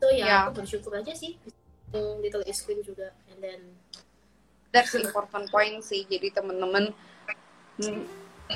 So 0.00 0.08
ya 0.08 0.24
Ya. 0.26 0.36
aku 0.48 0.64
bersyukur 0.64 0.96
aja 0.96 1.12
sih 1.12 1.36
Little 1.92 2.42
Ace 2.48 2.64
Queen 2.64 2.80
juga. 2.80 3.12
And 3.28 3.38
then 3.44 3.60
that's 4.72 4.96
the 4.96 5.04
important 5.04 5.52
point 5.52 5.84
sih. 5.84 6.08
Jadi 6.08 6.32
teman-teman 6.32 6.96
mm, 7.78 8.02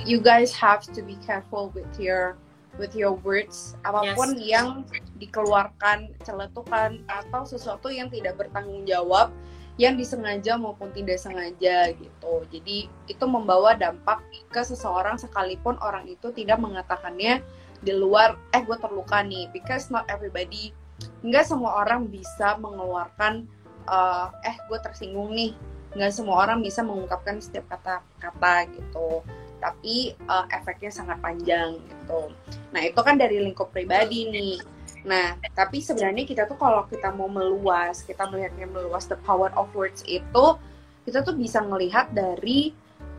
you 0.09 0.19
guys 0.19 0.51
have 0.57 0.83
to 0.83 1.05
be 1.05 1.21
careful 1.23 1.69
with 1.77 1.89
your 2.01 2.41
with 2.81 2.97
your 2.97 3.15
words. 3.23 3.77
Apa 3.87 4.17
pun 4.19 4.35
yang 4.41 4.83
dikeluarkan 5.21 6.11
celetukan 6.27 7.05
atau 7.07 7.47
sesuatu 7.47 7.93
yang 7.93 8.11
tidak 8.11 8.41
bertanggung 8.41 8.83
jawab 8.89 9.31
yang 9.75 9.99
disengaja 9.99 10.55
maupun 10.55 10.95
tidak 10.95 11.19
sengaja 11.19 11.91
gitu. 11.99 12.35
Jadi 12.51 12.87
itu 13.11 13.25
membawa 13.27 13.75
dampak 13.75 14.23
ke 14.47 14.63
seseorang 14.63 15.19
sekalipun 15.19 15.75
orang 15.83 16.07
itu 16.07 16.31
tidak 16.31 16.63
mengatakannya 16.63 17.43
di 17.83 17.93
luar 17.93 18.39
eh 18.55 18.63
gue 18.63 18.79
terluka 18.79 19.27
nih. 19.27 19.51
Because 19.51 19.91
not 19.91 20.07
everybody 20.07 20.71
nggak 21.27 21.43
semua 21.43 21.83
orang 21.83 22.07
bisa 22.07 22.55
mengeluarkan 22.63 23.51
eh, 23.91 24.29
eh 24.47 24.57
gue 24.71 24.79
tersinggung 24.79 25.35
nih. 25.35 25.59
Nggak 25.99 26.13
semua 26.15 26.47
orang 26.47 26.63
bisa 26.63 26.87
mengungkapkan 26.87 27.43
setiap 27.43 27.67
kata-kata 27.75 28.71
gitu. 28.71 29.27
Tapi 29.65 30.13
uh, 30.29 30.45
efeknya 30.53 30.93
sangat 30.93 31.25
panjang 31.25 31.81
gitu. 31.89 32.29
Nah 32.69 32.85
itu 32.85 33.01
kan 33.01 33.17
dari 33.17 33.41
lingkup 33.41 33.73
pribadi 33.73 34.29
nih 34.29 34.61
nah 35.05 35.37
tapi 35.53 35.85
sebenarnya 35.85 36.25
kita 36.25 36.43
tuh 36.49 36.57
kalau 36.57 36.89
kita 36.89 37.13
mau 37.13 37.29
meluas 37.29 38.01
kita 38.03 38.25
melihatnya 38.33 38.65
meluas 38.65 39.05
the 39.05 39.21
power 39.29 39.53
of 39.53 39.69
words 39.77 40.01
itu 40.09 40.57
kita 41.05 41.21
tuh 41.21 41.37
bisa 41.37 41.61
melihat 41.61 42.09
dari 42.17 42.73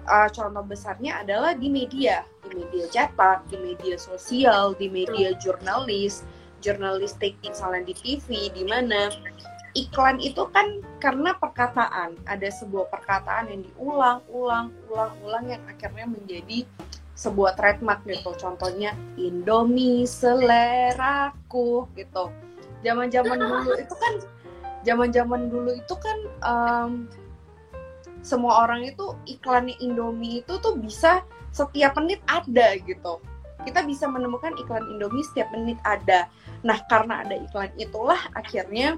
uh, 0.10 0.30
contoh 0.30 0.66
besarnya 0.66 1.22
adalah 1.26 1.54
di 1.58 1.68
media. 1.70 2.26
Di 2.46 2.54
media 2.54 2.86
cetak 2.90 3.50
di 3.50 3.58
media 3.62 3.98
sosial 3.98 4.78
di 4.78 4.90
media 4.90 5.34
jurnalis 5.38 6.26
jurnalistik 6.62 7.38
misalnya 7.46 7.86
di 7.86 7.94
TV 7.94 8.50
di 8.54 8.64
mana. 8.66 9.10
Iklan 9.76 10.24
itu 10.24 10.48
kan 10.56 10.80
karena 11.04 11.36
perkataan. 11.36 12.16
Ada 12.26 12.48
sebuah 12.64 12.88
perkataan 12.90 13.52
yang 13.52 13.62
diulang 13.68 14.20
ulang 14.32 14.72
ulang 14.88 15.12
ulang 15.20 15.46
yang 15.52 15.62
akhirnya 15.68 16.08
menjadi 16.08 16.64
sebuah 17.16 17.56
trademark 17.56 18.04
gitu 18.04 18.36
contohnya 18.36 18.92
Indomie 19.16 20.04
seleraku 20.04 21.88
gitu 21.96 22.30
zaman 22.84 23.08
zaman 23.10 23.40
dulu 23.50 23.72
itu 23.80 23.96
kan 23.96 24.14
zaman-zaman 24.86 25.50
dulu 25.50 25.72
itu 25.74 25.96
kan 25.98 26.18
em, 26.46 26.92
semua 28.26 28.66
orang 28.66 28.86
itu 28.86 29.14
iklannya 29.30 29.78
Indomie 29.82 30.46
itu 30.46 30.58
tuh 30.62 30.78
bisa 30.78 31.26
setiap 31.54 31.94
menit 32.02 32.20
ada 32.26 32.74
gitu. 32.82 33.22
Kita 33.66 33.82
bisa 33.86 34.06
menemukan 34.10 34.54
iklan 34.58 34.86
Indomie 34.92 35.26
setiap 35.26 35.50
menit 35.54 35.78
ada. 35.86 36.26
Nah, 36.62 36.82
karena 36.90 37.22
ada 37.22 37.38
iklan 37.38 37.70
itulah 37.78 38.18
akhirnya 38.34 38.98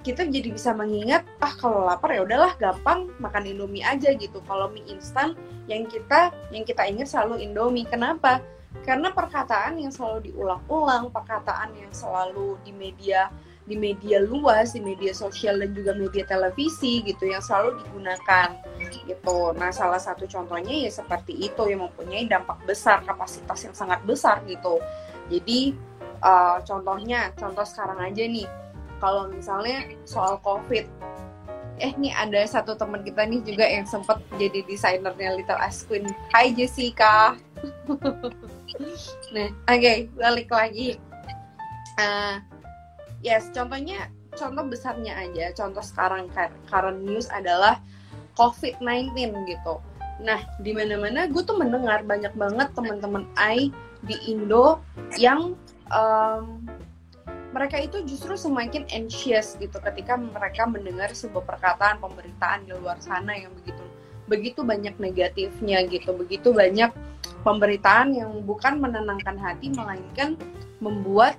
kita 0.00 0.24
jadi 0.24 0.48
bisa 0.48 0.72
mengingat 0.72 1.28
ah 1.44 1.52
kalau 1.60 1.84
lapar 1.84 2.16
ya 2.16 2.24
udahlah 2.24 2.56
gampang 2.56 3.12
makan 3.20 3.44
Indomie 3.44 3.84
aja 3.84 4.16
gitu. 4.16 4.40
Kalau 4.48 4.72
mie 4.72 4.84
instan 4.88 5.36
yang 5.68 5.84
kita 5.84 6.32
yang 6.48 6.64
kita 6.64 6.88
ingat 6.88 7.12
selalu 7.12 7.44
Indomie. 7.44 7.84
Kenapa? 7.84 8.40
Karena 8.86 9.12
perkataan 9.12 9.76
yang 9.76 9.92
selalu 9.92 10.32
diulang-ulang, 10.32 11.12
perkataan 11.12 11.76
yang 11.76 11.92
selalu 11.92 12.56
di 12.64 12.72
media 12.72 13.28
di 13.70 13.78
media 13.78 14.18
luas, 14.18 14.74
di 14.74 14.82
media 14.82 15.14
sosial 15.14 15.62
dan 15.62 15.70
juga 15.70 15.94
media 15.94 16.26
televisi 16.26 17.06
gitu 17.06 17.30
yang 17.30 17.38
selalu 17.38 17.78
digunakan 17.86 18.58
gitu. 19.06 19.54
Nah, 19.54 19.70
salah 19.70 20.02
satu 20.02 20.26
contohnya 20.26 20.74
ya 20.74 20.90
seperti 20.90 21.38
itu 21.38 21.62
yang 21.70 21.86
mempunyai 21.86 22.26
dampak 22.26 22.58
besar, 22.66 23.06
kapasitas 23.06 23.62
yang 23.62 23.76
sangat 23.76 24.02
besar 24.02 24.42
gitu. 24.50 24.82
Jadi 25.30 25.78
uh, 26.18 26.58
contohnya, 26.66 27.30
contoh 27.38 27.62
sekarang 27.62 28.02
aja 28.02 28.26
nih, 28.26 28.48
kalau 29.00 29.32
misalnya 29.32 29.96
soal 30.04 30.36
COVID, 30.44 30.84
eh 31.80 31.92
nih 31.96 32.12
ada 32.12 32.44
satu 32.44 32.76
teman 32.76 33.00
kita 33.00 33.24
nih 33.24 33.40
juga 33.40 33.64
yang 33.64 33.88
sempat 33.88 34.20
jadi 34.36 34.60
desainernya 34.68 35.40
Little 35.40 35.60
Ice 35.64 35.82
Queen. 35.88 36.04
Hai 36.28 36.52
Jessica. 36.52 37.34
nah, 39.34 39.48
oke 39.48 39.80
okay, 39.80 40.12
balik 40.14 40.52
lagi. 40.52 41.00
Uh, 41.96 42.38
yes, 43.24 43.48
contohnya 43.56 44.12
contoh 44.36 44.64
besarnya 44.68 45.16
aja, 45.16 45.50
contoh 45.56 45.82
sekarang 45.82 46.28
current 46.68 47.00
news 47.02 47.26
adalah 47.32 47.80
COVID-19 48.36 49.16
gitu. 49.48 49.80
Nah, 50.20 50.44
di 50.60 50.76
mana-mana 50.76 51.24
gue 51.28 51.40
tuh 51.40 51.56
mendengar 51.56 52.04
banyak 52.04 52.32
banget 52.36 52.68
teman-teman 52.76 53.24
I 53.40 53.72
di 54.04 54.16
Indo 54.28 54.80
yang 55.16 55.56
um, 55.92 56.64
mereka 57.50 57.82
itu 57.82 58.02
justru 58.06 58.38
semakin 58.38 58.86
anxious 58.94 59.58
gitu 59.58 59.78
ketika 59.82 60.14
mereka 60.14 60.66
mendengar 60.70 61.10
sebuah 61.10 61.42
perkataan 61.42 61.98
pemberitaan 61.98 62.62
di 62.66 62.72
luar 62.78 62.98
sana 63.02 63.34
yang 63.34 63.50
begitu 63.58 63.82
begitu 64.30 64.62
banyak 64.62 64.94
negatifnya 65.02 65.82
gitu, 65.90 66.14
begitu 66.14 66.54
banyak 66.54 66.94
pemberitaan 67.42 68.14
yang 68.14 68.30
bukan 68.46 68.78
menenangkan 68.78 69.34
hati 69.34 69.74
melainkan 69.74 70.38
membuat 70.78 71.34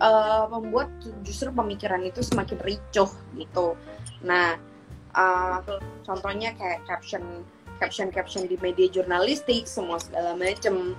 uh, 0.00 0.48
membuat 0.48 0.88
justru 1.20 1.52
pemikiran 1.52 2.00
itu 2.00 2.24
semakin 2.24 2.58
ricuh 2.64 3.12
gitu. 3.36 3.76
Nah, 4.24 4.56
uh, 5.12 5.60
contohnya 6.08 6.56
kayak 6.56 6.88
caption 6.88 7.44
caption 7.76 8.08
caption 8.08 8.48
di 8.48 8.56
media 8.64 8.88
jurnalistik 8.88 9.68
semua 9.68 10.00
segala 10.00 10.32
macem. 10.32 10.96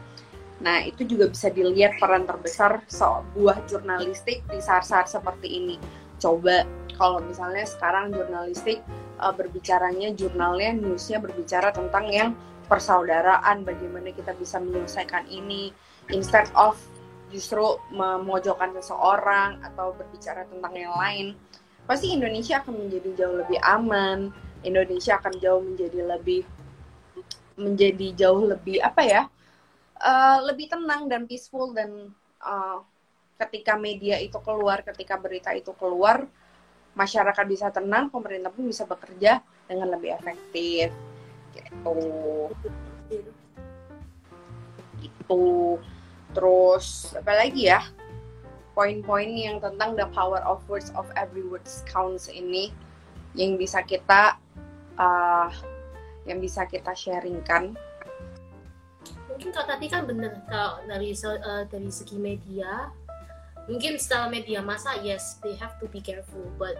Nah, 0.64 0.88
itu 0.88 1.04
juga 1.04 1.28
bisa 1.28 1.52
dilihat 1.52 2.00
peran 2.00 2.24
terbesar 2.24 2.80
sebuah 2.88 3.68
jurnalistik 3.68 4.40
di 4.48 4.60
saat-saat 4.64 5.12
seperti 5.12 5.60
ini. 5.60 5.76
Coba 6.16 6.64
kalau 6.96 7.20
misalnya 7.20 7.68
sekarang 7.68 8.16
jurnalistik 8.16 8.80
uh, 9.20 9.36
berbicaranya 9.36 10.16
jurnalnya 10.16 10.72
newsnya 10.80 11.20
berbicara 11.20 11.76
tentang 11.76 12.08
yang 12.08 12.30
persaudaraan 12.72 13.68
bagaimana 13.68 14.10
kita 14.16 14.34
bisa 14.40 14.58
menyelesaikan 14.58 15.28
ini 15.30 15.70
instead 16.10 16.50
of 16.58 16.80
justru 17.30 17.78
memojokkan 17.92 18.72
seseorang 18.80 19.60
atau 19.60 19.92
berbicara 19.92 20.48
tentang 20.48 20.74
yang 20.78 20.96
lain, 20.96 21.26
pasti 21.84 22.16
Indonesia 22.16 22.64
akan 22.64 22.88
menjadi 22.88 23.10
jauh 23.18 23.36
lebih 23.44 23.60
aman. 23.60 24.32
Indonesia 24.66 25.20
akan 25.20 25.34
jauh 25.38 25.62
menjadi 25.62 26.00
lebih 26.16 26.42
menjadi 27.60 28.08
jauh 28.18 28.50
lebih 28.50 28.80
apa 28.82 29.02
ya? 29.04 29.22
Uh, 29.96 30.44
lebih 30.52 30.68
tenang 30.68 31.08
dan 31.08 31.24
peaceful 31.24 31.72
dan 31.72 32.12
uh, 32.44 32.84
ketika 33.40 33.80
media 33.80 34.20
itu 34.20 34.36
keluar, 34.44 34.84
ketika 34.84 35.16
berita 35.16 35.56
itu 35.56 35.72
keluar, 35.76 36.28
masyarakat 36.96 37.46
bisa 37.48 37.68
tenang, 37.72 38.12
pemerintah 38.12 38.52
pun 38.52 38.68
bisa 38.68 38.88
bekerja 38.88 39.44
dengan 39.68 39.92
lebih 39.96 40.16
efektif. 40.16 40.92
Gitu. 41.56 41.96
Gitu. 45.00 45.46
Terus 46.36 47.16
apa 47.16 47.34
lagi 47.36 47.72
ya? 47.72 47.84
Poin-poin 48.76 49.32
yang 49.32 49.64
tentang 49.64 49.96
the 49.96 50.08
power 50.12 50.44
of 50.44 50.60
words 50.68 50.92
of 51.00 51.08
every 51.16 51.48
words 51.48 51.88
counts 51.88 52.28
ini 52.28 52.76
yang 53.32 53.56
bisa 53.56 53.80
kita 53.84 54.36
uh, 55.00 55.48
yang 56.28 56.44
bisa 56.44 56.68
kita 56.68 56.92
sharingkan. 56.92 57.76
Mungkin 59.36 59.52
kalau 59.52 59.68
tadi 59.68 59.86
kan 59.92 60.08
bener 60.08 60.32
kalau 60.48 60.80
dari 60.88 61.12
uh, 61.12 61.64
dari 61.68 61.90
segi 61.92 62.16
media, 62.16 62.88
mungkin 63.68 64.00
setelah 64.00 64.32
media 64.32 64.64
masa 64.64 64.96
yes 65.04 65.44
they 65.44 65.60
have 65.60 65.76
to 65.84 65.92
be 65.92 66.00
careful, 66.00 66.48
but 66.56 66.80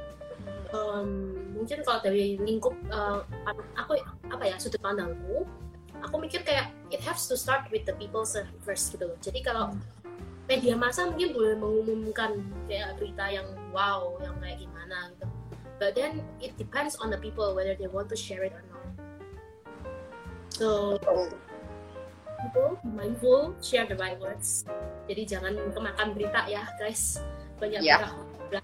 um, 0.72 1.36
mungkin 1.52 1.84
kalau 1.84 2.00
dari 2.00 2.40
lingkup 2.40 2.74
uh, 2.96 3.28
aku 3.76 4.00
apa 4.32 4.44
ya 4.48 4.56
sudut 4.56 4.80
pandangku 4.80 5.44
aku 6.06 6.22
mikir 6.22 6.46
kayak 6.46 6.70
it 6.94 7.02
has 7.02 7.26
to 7.26 7.34
start 7.34 7.66
with 7.74 7.82
the 7.90 7.96
people 7.98 8.22
first 8.62 8.94
gitu 8.94 9.10
loh. 9.10 9.18
Jadi 9.20 9.42
kalau 9.42 9.74
media 10.46 10.78
massa 10.78 11.10
mungkin 11.10 11.34
boleh 11.34 11.56
mengumumkan 11.58 12.38
kayak 12.70 12.94
berita 13.02 13.26
yang 13.34 13.48
wow 13.74 14.14
yang 14.22 14.38
kayak 14.38 14.62
gimana 14.62 15.10
gitu. 15.18 15.26
But 15.76 15.92
then 15.98 16.24
it 16.40 16.56
depends 16.56 16.96
on 17.02 17.12
the 17.12 17.20
people 17.20 17.52
whether 17.58 17.76
they 17.76 17.90
want 17.90 18.08
to 18.14 18.18
share 18.18 18.46
it 18.46 18.54
or 18.54 18.64
not. 18.70 18.88
So 20.54 20.96
people 22.42 22.80
mindful 22.84 23.56
share 23.64 23.88
the 23.88 23.98
right 24.00 24.20
words 24.20 24.68
jadi 25.08 25.38
jangan 25.38 25.54
kemakan 25.72 26.16
berita 26.16 26.46
ya 26.50 26.68
guys 26.80 27.20
banyak 27.60 27.82
yeah. 27.82 28.12
berita 28.52 28.62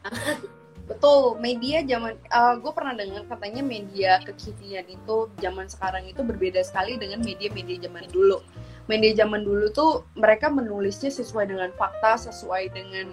Betul, 0.91 1.39
media 1.39 1.79
zaman 1.87 2.19
uh, 2.35 2.59
gue 2.59 2.71
pernah 2.75 2.91
dengar 2.91 3.23
katanya 3.31 3.63
media 3.63 4.19
kekinian 4.27 4.83
itu 4.91 5.31
zaman 5.39 5.71
sekarang 5.71 6.03
itu 6.03 6.19
berbeda 6.19 6.59
sekali 6.67 6.99
dengan 6.99 7.23
media-media 7.23 7.87
zaman 7.87 8.11
dulu. 8.11 8.43
Media 8.91 9.23
zaman 9.23 9.47
dulu 9.47 9.71
tuh 9.71 10.03
mereka 10.19 10.51
menulisnya 10.51 11.07
sesuai 11.07 11.47
dengan 11.47 11.71
fakta, 11.79 12.19
sesuai 12.27 12.75
dengan 12.75 13.07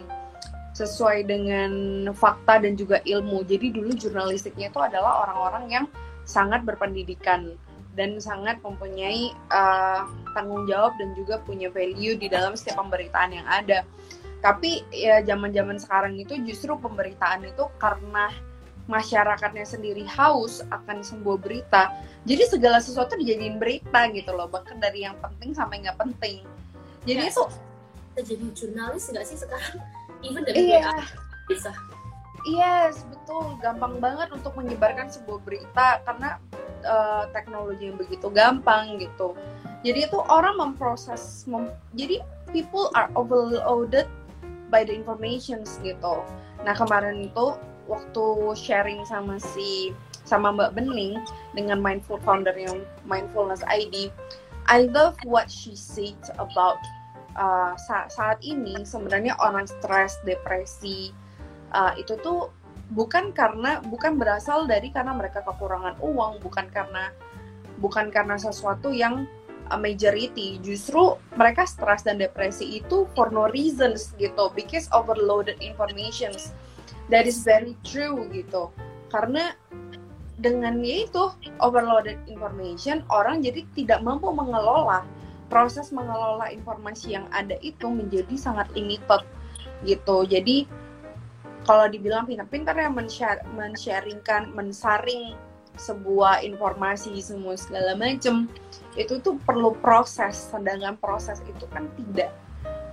sesuai 0.74 1.30
dengan 1.30 1.70
fakta 2.10 2.66
dan 2.66 2.74
juga 2.74 2.98
ilmu. 3.06 3.46
Jadi 3.46 3.70
dulu 3.70 3.94
jurnalistiknya 3.94 4.74
itu 4.74 4.80
adalah 4.82 5.28
orang-orang 5.28 5.64
yang 5.70 5.86
sangat 6.26 6.66
berpendidikan 6.66 7.54
dan 7.98 8.22
sangat 8.22 8.62
mempunyai 8.62 9.34
uh, 9.50 10.06
tanggung 10.38 10.70
jawab 10.70 10.94
dan 11.02 11.18
juga 11.18 11.42
punya 11.42 11.66
value 11.74 12.14
di 12.14 12.30
dalam 12.30 12.54
setiap 12.54 12.78
pemberitaan 12.78 13.34
yang 13.34 13.46
ada. 13.50 13.82
Tapi 14.38 14.86
ya 14.94 15.18
zaman-zaman 15.26 15.82
sekarang 15.82 16.14
itu 16.14 16.38
justru 16.46 16.78
pemberitaan 16.78 17.42
itu 17.42 17.66
karena 17.82 18.30
masyarakatnya 18.86 19.66
sendiri 19.66 20.06
haus 20.06 20.62
akan 20.70 21.02
sebuah 21.02 21.42
berita. 21.42 21.90
Jadi 22.22 22.46
segala 22.46 22.78
sesuatu 22.78 23.18
dijadiin 23.18 23.58
berita 23.58 24.06
gitu 24.14 24.30
loh 24.30 24.46
bahkan 24.46 24.78
dari 24.78 25.02
yang 25.02 25.18
penting 25.18 25.52
sampai 25.52 25.82
nggak 25.82 25.98
penting. 25.98 26.46
Jadi 27.02 27.26
ya, 27.26 27.34
itu 27.34 27.44
jadi 28.22 28.46
jurnalis 28.54 29.10
nggak 29.10 29.26
sih 29.26 29.38
sekarang? 29.42 29.82
Even 30.22 30.46
dari 30.46 30.70
iya. 30.70 31.02
bisa 31.50 31.74
yes 32.48 33.04
betul 33.12 33.60
gampang 33.60 34.00
banget 34.00 34.32
untuk 34.32 34.56
menyebarkan 34.56 35.12
sebuah 35.12 35.40
berita 35.44 36.00
karena 36.08 36.40
uh, 36.88 37.28
teknologi 37.36 37.92
yang 37.92 38.00
begitu 38.00 38.32
gampang 38.32 38.96
gitu 38.96 39.36
jadi 39.84 40.08
itu 40.08 40.18
orang 40.26 40.56
memproses 40.58 41.44
mem 41.46 41.68
jadi 41.92 42.24
people 42.50 42.88
are 42.96 43.12
overloaded 43.14 44.08
by 44.72 44.84
the 44.84 44.92
informations 44.92 45.80
gitu. 45.80 46.24
Nah 46.64 46.74
kemarin 46.76 47.28
itu 47.28 47.56
waktu 47.88 48.26
sharing 48.56 49.04
sama 49.08 49.40
si 49.40 49.92
sama 50.28 50.52
Mbak 50.52 50.76
Bening 50.76 51.16
dengan 51.56 51.80
mindful 51.80 52.20
founder 52.20 52.52
yang 52.52 52.84
mindfulness 53.08 53.64
ID, 53.64 54.12
I 54.68 54.84
love 54.92 55.16
what 55.24 55.48
she 55.48 55.72
said 55.72 56.20
about 56.36 56.76
uh, 57.32 57.72
saat, 57.88 58.12
saat 58.12 58.38
ini 58.44 58.84
sebenarnya 58.84 59.40
orang 59.40 59.64
stres, 59.64 60.20
depresi 60.28 61.16
uh, 61.72 61.92
itu 61.96 62.16
tuh 62.20 62.52
bukan 62.92 63.36
karena 63.36 63.84
bukan 63.84 64.16
berasal 64.16 64.64
dari 64.64 64.88
karena 64.88 65.12
mereka 65.12 65.44
kekurangan 65.44 66.00
uang, 66.00 66.40
bukan 66.40 66.66
karena 66.72 67.12
bukan 67.78 68.08
karena 68.08 68.36
sesuatu 68.40 68.90
yang 68.90 69.28
majority. 69.76 70.56
Justru 70.64 71.20
mereka 71.36 71.68
stres 71.68 72.00
dan 72.06 72.16
depresi 72.16 72.80
itu 72.80 73.04
for 73.12 73.28
no 73.28 73.52
reasons 73.52 74.16
gitu 74.16 74.48
because 74.56 74.88
overloaded 74.96 75.60
information 75.60 76.32
that 77.12 77.28
is 77.28 77.44
very 77.44 77.76
true 77.84 78.24
gitu. 78.32 78.72
Karena 79.12 79.52
dengan 80.38 80.80
itu 80.80 81.34
overloaded 81.58 82.16
information 82.30 83.02
orang 83.10 83.42
jadi 83.42 83.66
tidak 83.74 84.00
mampu 84.06 84.30
mengelola 84.30 85.02
proses 85.50 85.90
mengelola 85.90 86.46
informasi 86.52 87.18
yang 87.18 87.26
ada 87.34 87.58
itu 87.60 87.90
menjadi 87.90 88.38
sangat 88.38 88.70
limited 88.72 89.26
gitu. 89.82 90.24
Jadi 90.28 90.68
kalau 91.68 91.84
dibilang 91.84 92.24
pintar-pintar 92.24 92.72
ya 92.80 92.88
men-sharingkan, 92.88 94.56
mensaring 94.56 95.36
sebuah 95.76 96.40
informasi 96.40 97.12
semua 97.20 97.60
segala 97.60 97.92
macem 97.92 98.48
itu 98.96 99.20
tuh 99.20 99.36
perlu 99.44 99.76
proses. 99.84 100.48
Sedangkan 100.48 100.96
proses 100.96 101.44
itu 101.44 101.68
kan 101.68 101.84
tidak 102.00 102.32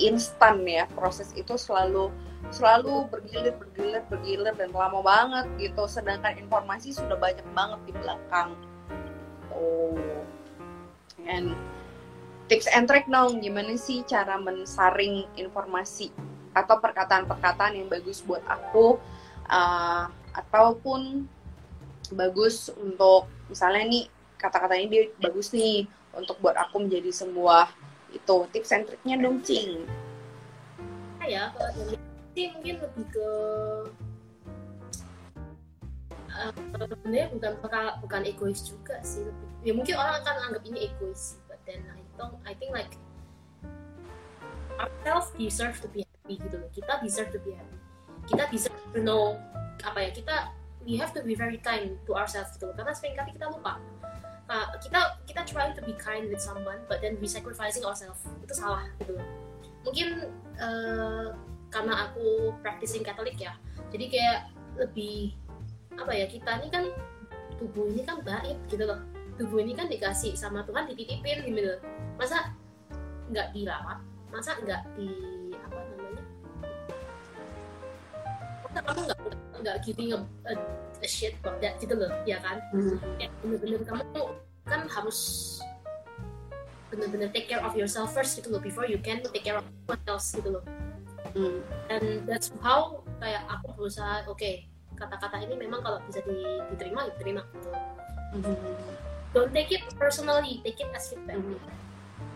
instan 0.04 0.68
ya. 0.68 0.92
Proses 0.92 1.32
itu 1.40 1.56
selalu 1.56 2.12
selalu 2.52 3.08
bergilir 3.10 3.56
bergilir 3.56 4.04
bergilir 4.12 4.54
dan 4.60 4.76
lama 4.76 5.00
banget 5.00 5.48
gitu. 5.56 5.88
Sedangkan 5.88 6.36
informasi 6.36 6.92
sudah 6.92 7.16
banyak 7.16 7.48
banget 7.56 7.80
di 7.88 7.94
belakang. 7.96 8.60
Oh. 9.56 9.96
And 11.24 11.56
tips 12.52 12.68
and 12.70 12.92
trick 12.92 13.08
dong 13.08 13.40
gimana 13.40 13.80
sih 13.80 14.04
cara 14.04 14.36
mensaring 14.36 15.26
informasi 15.40 16.12
atau 16.56 16.80
perkataan-perkataan 16.80 17.76
yang 17.76 17.92
bagus 17.92 18.24
buat 18.24 18.42
aku 18.48 18.98
uh, 19.52 20.08
ataupun 20.32 21.28
bagus 22.16 22.72
untuk 22.80 23.28
misalnya 23.52 23.84
nih 23.86 24.04
kata-kata 24.40 24.80
ini 24.80 24.88
dia 24.88 25.04
bagus 25.20 25.52
nih 25.52 25.84
untuk 26.16 26.40
buat 26.40 26.56
aku 26.56 26.88
menjadi 26.88 27.12
sebuah 27.12 27.68
itu 28.16 28.36
tips 28.56 28.72
and 28.72 28.88
triknya 28.88 29.16
dong 29.20 29.44
cing. 29.44 29.84
Ya 31.26 31.52
kalau 31.52 31.98
mungkin 32.36 32.76
lebih 32.80 33.06
ke 33.10 33.30
uh, 36.36 36.52
sebenarnya 36.76 37.28
bukan 37.32 37.52
bukan 38.04 38.22
egois 38.28 38.62
juga 38.68 39.00
sih 39.02 39.24
ya 39.64 39.72
mungkin 39.72 39.96
orang 39.96 40.22
akan 40.22 40.36
anggap 40.52 40.64
ini 40.68 40.92
egois 40.92 41.40
but 41.48 41.58
then 41.64 41.82
I 41.90 42.04
don't 42.20 42.38
I 42.44 42.54
think 42.54 42.76
like 42.76 42.92
ourselves 44.76 45.32
deserve 45.40 45.80
to 45.82 45.88
be 45.90 46.04
happy 46.26 46.42
gitu 46.42 46.58
loh. 46.58 46.70
Kita 46.74 46.94
deserve 47.06 47.30
to 47.30 47.40
be 47.46 47.54
happy. 47.54 47.78
Kita 48.26 48.50
deserve 48.50 48.82
to 48.98 49.00
know 49.06 49.38
apa 49.86 50.10
ya 50.10 50.10
kita 50.10 50.50
we 50.82 50.98
have 50.98 51.14
to 51.14 51.22
be 51.22 51.38
very 51.38 51.62
kind 51.62 51.94
to 52.10 52.18
ourselves 52.18 52.50
gitu 52.58 52.74
loh. 52.74 52.74
Karena 52.74 52.98
sering 52.98 53.14
kali 53.14 53.30
kita 53.38 53.46
lupa. 53.54 53.78
Uh, 54.50 54.74
kita 54.82 55.22
kita 55.30 55.42
trying 55.46 55.74
to 55.78 55.82
be 55.86 55.94
kind 56.02 56.26
with 56.30 56.42
someone 56.42 56.82
but 56.90 56.98
then 57.06 57.14
we 57.22 57.30
sacrificing 57.30 57.86
ourselves. 57.86 58.26
Itu 58.42 58.58
salah 58.58 58.90
gitu 58.98 59.14
loh. 59.14 59.28
Mungkin 59.86 60.34
uh, 60.58 61.38
karena 61.70 62.10
aku 62.10 62.58
practicing 62.66 63.06
Katolik 63.06 63.38
ya 63.38 63.54
jadi 63.94 64.06
kayak 64.10 64.40
lebih 64.82 65.36
apa 65.96 66.12
ya 66.12 66.26
kita 66.26 66.58
ini 66.64 66.68
kan 66.74 66.84
tubuh 67.62 67.86
ini 67.88 68.02
kan 68.02 68.26
baik 68.26 68.58
gitu 68.68 68.90
loh. 68.90 68.98
Tubuh 69.36 69.60
ini 69.62 69.76
kan 69.78 69.92
dikasih 69.92 70.34
sama 70.34 70.64
Tuhan 70.66 70.90
dititipin 70.90 71.46
gitu 71.46 71.78
masa 72.18 72.56
nggak 73.30 73.54
dirawat? 73.54 74.00
Masa 74.32 74.58
nggak 74.64 74.82
di 74.98 75.35
kamu 78.84 79.02
nggak 79.08 79.20
nggak 79.64 79.78
giving 79.88 80.10
a, 80.12 80.20
a, 80.50 80.54
a 81.00 81.08
shit 81.08 81.38
about 81.40 81.62
that 81.64 81.80
gitu 81.80 81.96
loh 81.96 82.12
ya 82.28 82.42
kan? 82.44 82.60
Kayak 83.22 83.32
bener-bener 83.40 83.82
kamu 83.88 84.22
kan 84.66 84.82
harus 84.90 85.20
bener-bener 86.90 87.30
take 87.32 87.48
care 87.52 87.62
of 87.62 87.76
yourself 87.76 88.12
first 88.12 88.40
gitu 88.40 88.52
loh 88.52 88.62
before 88.62 88.88
you 88.88 89.00
can 89.00 89.22
take 89.32 89.44
care 89.46 89.60
of 89.60 89.66
what 89.88 90.00
else 90.08 90.34
gitu 90.36 90.60
loh. 90.60 90.64
Hmm. 91.36 91.60
and 91.92 92.24
that's 92.24 92.48
how 92.64 93.04
kayak 93.20 93.44
aku 93.52 93.76
berusaha 93.76 94.24
oke 94.24 94.52
kata-kata 94.96 95.44
ini 95.44 95.60
memang 95.60 95.84
kalau 95.84 96.00
bisa 96.08 96.24
di- 96.24 96.64
diterima 96.72 97.12
diterima 97.12 97.44
gitu. 97.52 97.70
Don't 99.36 99.52
take 99.52 99.76
it 99.76 99.84
personally 100.00 100.64
take 100.64 100.80
it 100.80 100.88
as 100.96 101.12
feedback. 101.12 101.44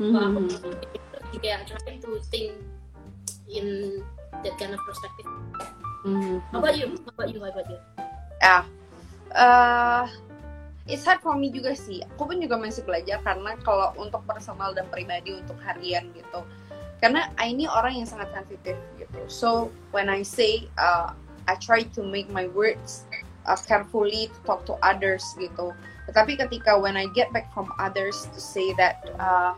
Kalau 0.03 0.35
aku 0.35 0.39
jadi 0.51 1.37
kayak 1.39 1.59
trying 1.71 2.03
to 2.03 2.19
think 2.27 2.59
in 3.47 3.99
that 4.43 4.59
kind 4.59 4.75
of 4.75 4.81
perspective 4.83 5.27
how 6.51 6.59
about 6.59 6.77
you? 6.77 6.87
How 7.03 7.11
about 7.15 7.29
you? 7.33 7.39
How 7.43 7.51
about 7.51 7.67
you? 7.69 7.79
Ya. 8.39 8.57
Eh 9.35 10.05
it's 10.89 11.05
hard 11.05 11.21
for 11.21 11.37
me 11.37 11.53
juga 11.53 11.77
sih. 11.77 12.01
Aku 12.17 12.25
pun 12.25 12.41
juga 12.41 12.57
masih 12.57 12.81
belajar 12.83 13.21
karena 13.21 13.53
kalau 13.61 13.93
untuk 14.01 14.25
personal 14.25 14.73
dan 14.73 14.89
pribadi 14.89 15.37
untuk 15.37 15.55
harian 15.61 16.09
gitu. 16.17 16.41
Karena 16.99 17.31
I 17.39 17.55
ini 17.55 17.69
orang 17.69 17.95
yang 17.95 18.09
sangat 18.09 18.33
sensitif 18.35 18.75
gitu. 18.97 19.19
So 19.29 19.71
when 19.93 20.09
I 20.09 20.25
say 20.25 20.67
uh, 20.75 21.13
I 21.47 21.55
try 21.61 21.87
to 21.95 22.01
make 22.03 22.27
my 22.27 22.49
words 22.51 23.07
uh, 23.47 23.55
carefully 23.55 24.27
to 24.33 24.39
talk 24.43 24.65
to 24.67 24.75
others 24.83 25.23
gitu. 25.39 25.71
Tetapi 26.09 26.41
ketika 26.41 26.75
when 26.75 26.97
I 26.97 27.07
get 27.13 27.31
back 27.31 27.47
from 27.53 27.71
others 27.79 28.27
to 28.33 28.39
say 28.41 28.73
that 28.75 28.99
uh, 29.21 29.55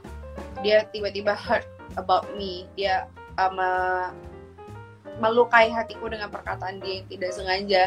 dia 0.62 0.86
tiba-tiba 0.92 1.34
hurt 1.34 1.66
about 1.98 2.28
me 2.38 2.68
dia 2.78 3.08
uh, 3.40 3.50
me- 3.50 4.14
melukai 5.20 5.68
hatiku 5.74 6.08
dengan 6.08 6.32
perkataan 6.32 6.80
dia 6.80 7.02
yang 7.02 7.08
tidak 7.12 7.32
sengaja 7.36 7.82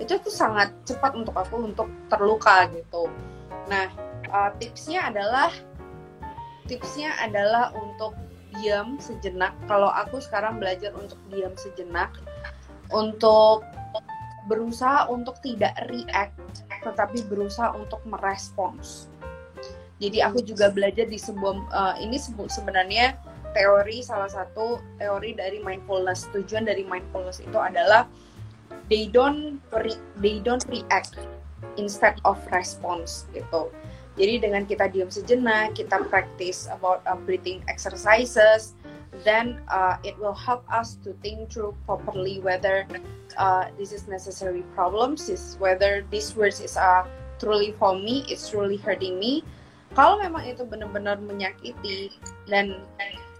itu 0.00 0.16
tuh 0.16 0.32
sangat 0.32 0.72
cepat 0.88 1.12
untuk 1.12 1.36
aku 1.36 1.60
untuk 1.60 1.88
terluka 2.08 2.64
gitu. 2.72 3.12
Nah, 3.68 3.92
uh, 4.32 4.50
tipsnya 4.56 5.12
adalah 5.12 5.52
tipsnya 6.64 7.12
adalah 7.20 7.68
untuk 7.76 8.16
diam 8.56 8.96
sejenak. 8.96 9.52
Kalau 9.68 9.92
aku 9.92 10.18
sekarang 10.24 10.56
belajar 10.56 10.96
untuk 10.96 11.20
diam 11.28 11.52
sejenak, 11.54 12.16
untuk 12.90 13.62
berusaha 14.48 15.06
untuk 15.12 15.36
tidak 15.44 15.76
react, 15.92 16.34
tetapi 16.80 17.20
berusaha 17.28 17.76
untuk 17.76 18.00
merespons. 18.08 19.12
Jadi 20.00 20.24
aku 20.24 20.40
juga 20.40 20.72
belajar 20.72 21.04
di 21.04 21.20
sebuah 21.20 21.54
uh, 21.68 21.94
ini 22.00 22.16
sebenarnya 22.48 23.20
teori 23.52 24.02
salah 24.04 24.30
satu 24.30 24.78
teori 25.00 25.34
dari 25.34 25.58
mindfulness. 25.62 26.30
Tujuan 26.34 26.66
dari 26.68 26.86
mindfulness 26.86 27.42
itu 27.42 27.56
adalah 27.56 28.06
they 28.90 29.06
don't 29.10 29.58
re- 29.74 30.02
they 30.18 30.42
don't 30.42 30.64
react 30.70 31.18
instead 31.78 32.18
of 32.26 32.36
response 32.50 33.26
gitu. 33.34 33.70
Jadi 34.18 34.42
dengan 34.42 34.66
kita 34.66 34.90
diam 34.90 35.08
sejenak, 35.08 35.78
kita 35.78 36.02
practice 36.10 36.66
about 36.68 37.00
uh, 37.06 37.16
breathing 37.16 37.62
exercises, 37.70 38.74
then 39.22 39.62
uh, 39.70 39.96
it 40.02 40.18
will 40.18 40.34
help 40.34 40.66
us 40.68 40.98
to 41.00 41.14
think 41.22 41.48
through 41.48 41.72
properly 41.86 42.42
whether 42.42 42.84
uh, 43.38 43.70
this 43.78 43.94
is 43.94 44.10
necessary 44.10 44.66
problems, 44.74 45.30
is 45.30 45.56
whether 45.62 46.04
these 46.10 46.34
words 46.34 46.60
is 46.60 46.76
uh, 46.76 47.06
truly 47.38 47.72
for 47.78 47.96
me, 47.96 48.26
it's 48.28 48.50
truly 48.50 48.76
hurting 48.76 49.16
me. 49.16 49.46
Kalau 49.96 50.22
memang 50.22 50.46
itu 50.46 50.62
benar-benar 50.62 51.18
menyakiti 51.18 52.14
dan 52.46 52.78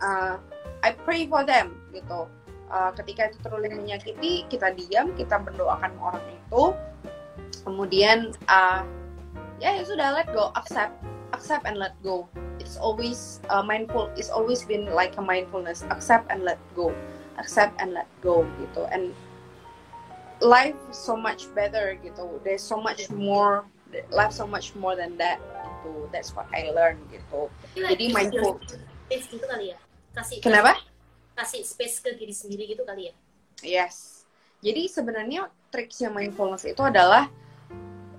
uh, 0.00 0.36
I 0.82 0.96
pray 1.04 1.28
for 1.28 1.44
them 1.44 1.76
gitu. 1.92 2.26
Uh, 2.70 2.94
ketika 2.94 3.34
itu 3.34 3.38
terlalu 3.42 3.82
menyakiti 3.82 4.46
kita 4.46 4.72
diam 4.74 5.12
kita 5.14 5.38
mendoakan 5.40 5.92
orang 6.00 6.24
itu. 6.30 6.74
Kemudian 7.66 8.32
uh, 8.48 8.86
ya 9.60 9.76
ya 9.76 9.82
sudah 9.84 10.14
let 10.16 10.28
go 10.32 10.54
accept 10.56 10.96
accept 11.36 11.66
and 11.68 11.76
let 11.76 11.94
go. 12.00 12.26
It's 12.60 12.78
always 12.78 13.40
uh, 13.50 13.64
mindful 13.64 14.08
it's 14.14 14.32
always 14.32 14.64
been 14.64 14.88
like 14.94 15.18
a 15.18 15.24
mindfulness. 15.24 15.84
Accept 15.92 16.30
and 16.32 16.46
let 16.46 16.60
go 16.72 16.94
accept 17.36 17.76
and 17.82 17.92
let 17.92 18.08
go 18.24 18.46
gitu. 18.62 18.86
And 18.88 19.12
life 20.40 20.78
is 20.88 20.96
so 20.96 21.18
much 21.18 21.50
better 21.52 21.98
gitu. 22.00 22.40
There's 22.46 22.64
so 22.64 22.80
much 22.80 23.10
more 23.12 23.66
life 24.14 24.30
so 24.30 24.46
much 24.46 24.78
more 24.78 24.94
than 24.94 25.18
that 25.18 25.42
gitu. 25.42 26.06
That's 26.14 26.32
what 26.38 26.46
I 26.54 26.70
learned 26.70 27.02
gitu. 27.10 27.50
Jadi 27.74 28.14
mindful. 28.14 28.62
gitu 29.10 29.42
kali 29.42 29.74
ya 29.74 29.78
kasih 30.16 30.38
kenapa 30.42 30.76
kasih 31.38 31.62
space 31.64 32.02
ke 32.02 32.10
diri 32.18 32.34
sendiri 32.34 32.64
gitu 32.68 32.84
kali 32.84 33.10
ya 33.10 33.14
Yes. 33.60 34.24
Jadi 34.60 34.88
sebenarnya 34.88 35.48
triksnya 35.72 36.12
mindfulness 36.12 36.64
itu 36.68 36.80
adalah 36.80 37.28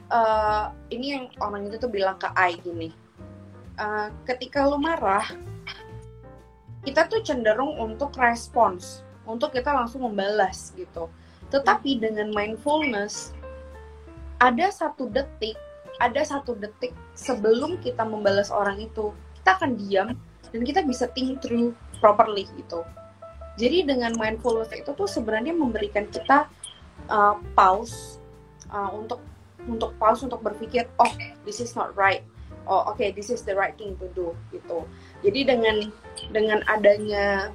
eh, 0.09 0.65
ini 0.93 1.17
yang 1.17 1.25
orang 1.41 1.69
itu 1.69 1.77
tuh 1.81 1.89
bilang 1.89 2.17
ke 2.17 2.29
I 2.33 2.57
gini. 2.61 2.89
eh, 3.81 4.07
ketika 4.29 4.67
lu 4.69 4.77
marah, 4.77 5.25
kita 6.85 7.09
tuh 7.09 7.25
cenderung 7.25 7.77
untuk 7.81 8.13
respons, 8.17 9.01
untuk 9.25 9.53
kita 9.53 9.73
langsung 9.73 10.05
membalas 10.05 10.73
gitu. 10.77 11.09
Tetapi 11.49 11.97
dengan 11.97 12.29
mindfulness, 12.29 13.33
ada 14.37 14.69
satu 14.69 15.09
detik, 15.09 15.57
ada 15.97 16.21
satu 16.21 16.53
detik 16.57 16.93
sebelum 17.17 17.81
kita 17.81 18.05
membalas 18.05 18.53
orang 18.53 18.81
itu, 18.81 19.09
kita 19.41 19.57
akan 19.57 19.71
diam 19.77 20.09
dan 20.51 20.61
kita 20.67 20.83
bisa 20.83 21.07
think 21.15 21.39
through 21.39 21.71
properly 22.03 22.47
gitu. 22.59 22.83
Jadi 23.59 23.83
dengan 23.83 24.15
mindfulness 24.15 24.71
itu 24.71 24.91
tuh 24.95 25.07
sebenarnya 25.07 25.51
memberikan 25.51 26.07
kita 26.07 26.47
uh, 27.11 27.35
pause 27.55 28.19
uh, 28.71 28.91
untuk 28.95 29.19
untuk 29.67 29.93
pause 30.01 30.25
untuk 30.25 30.41
berpikir 30.41 30.89
oh 30.97 31.13
this 31.45 31.61
is 31.61 31.77
not 31.77 31.93
right 31.93 32.25
oh 32.65 32.89
oke 32.89 32.97
okay, 32.97 33.13
this 33.13 33.29
is 33.29 33.45
the 33.45 33.53
right 33.53 33.77
thing 33.77 33.93
to 33.99 34.07
do 34.17 34.33
gitu. 34.55 34.87
Jadi 35.21 35.45
dengan 35.45 35.77
dengan 36.31 36.65
adanya 36.71 37.51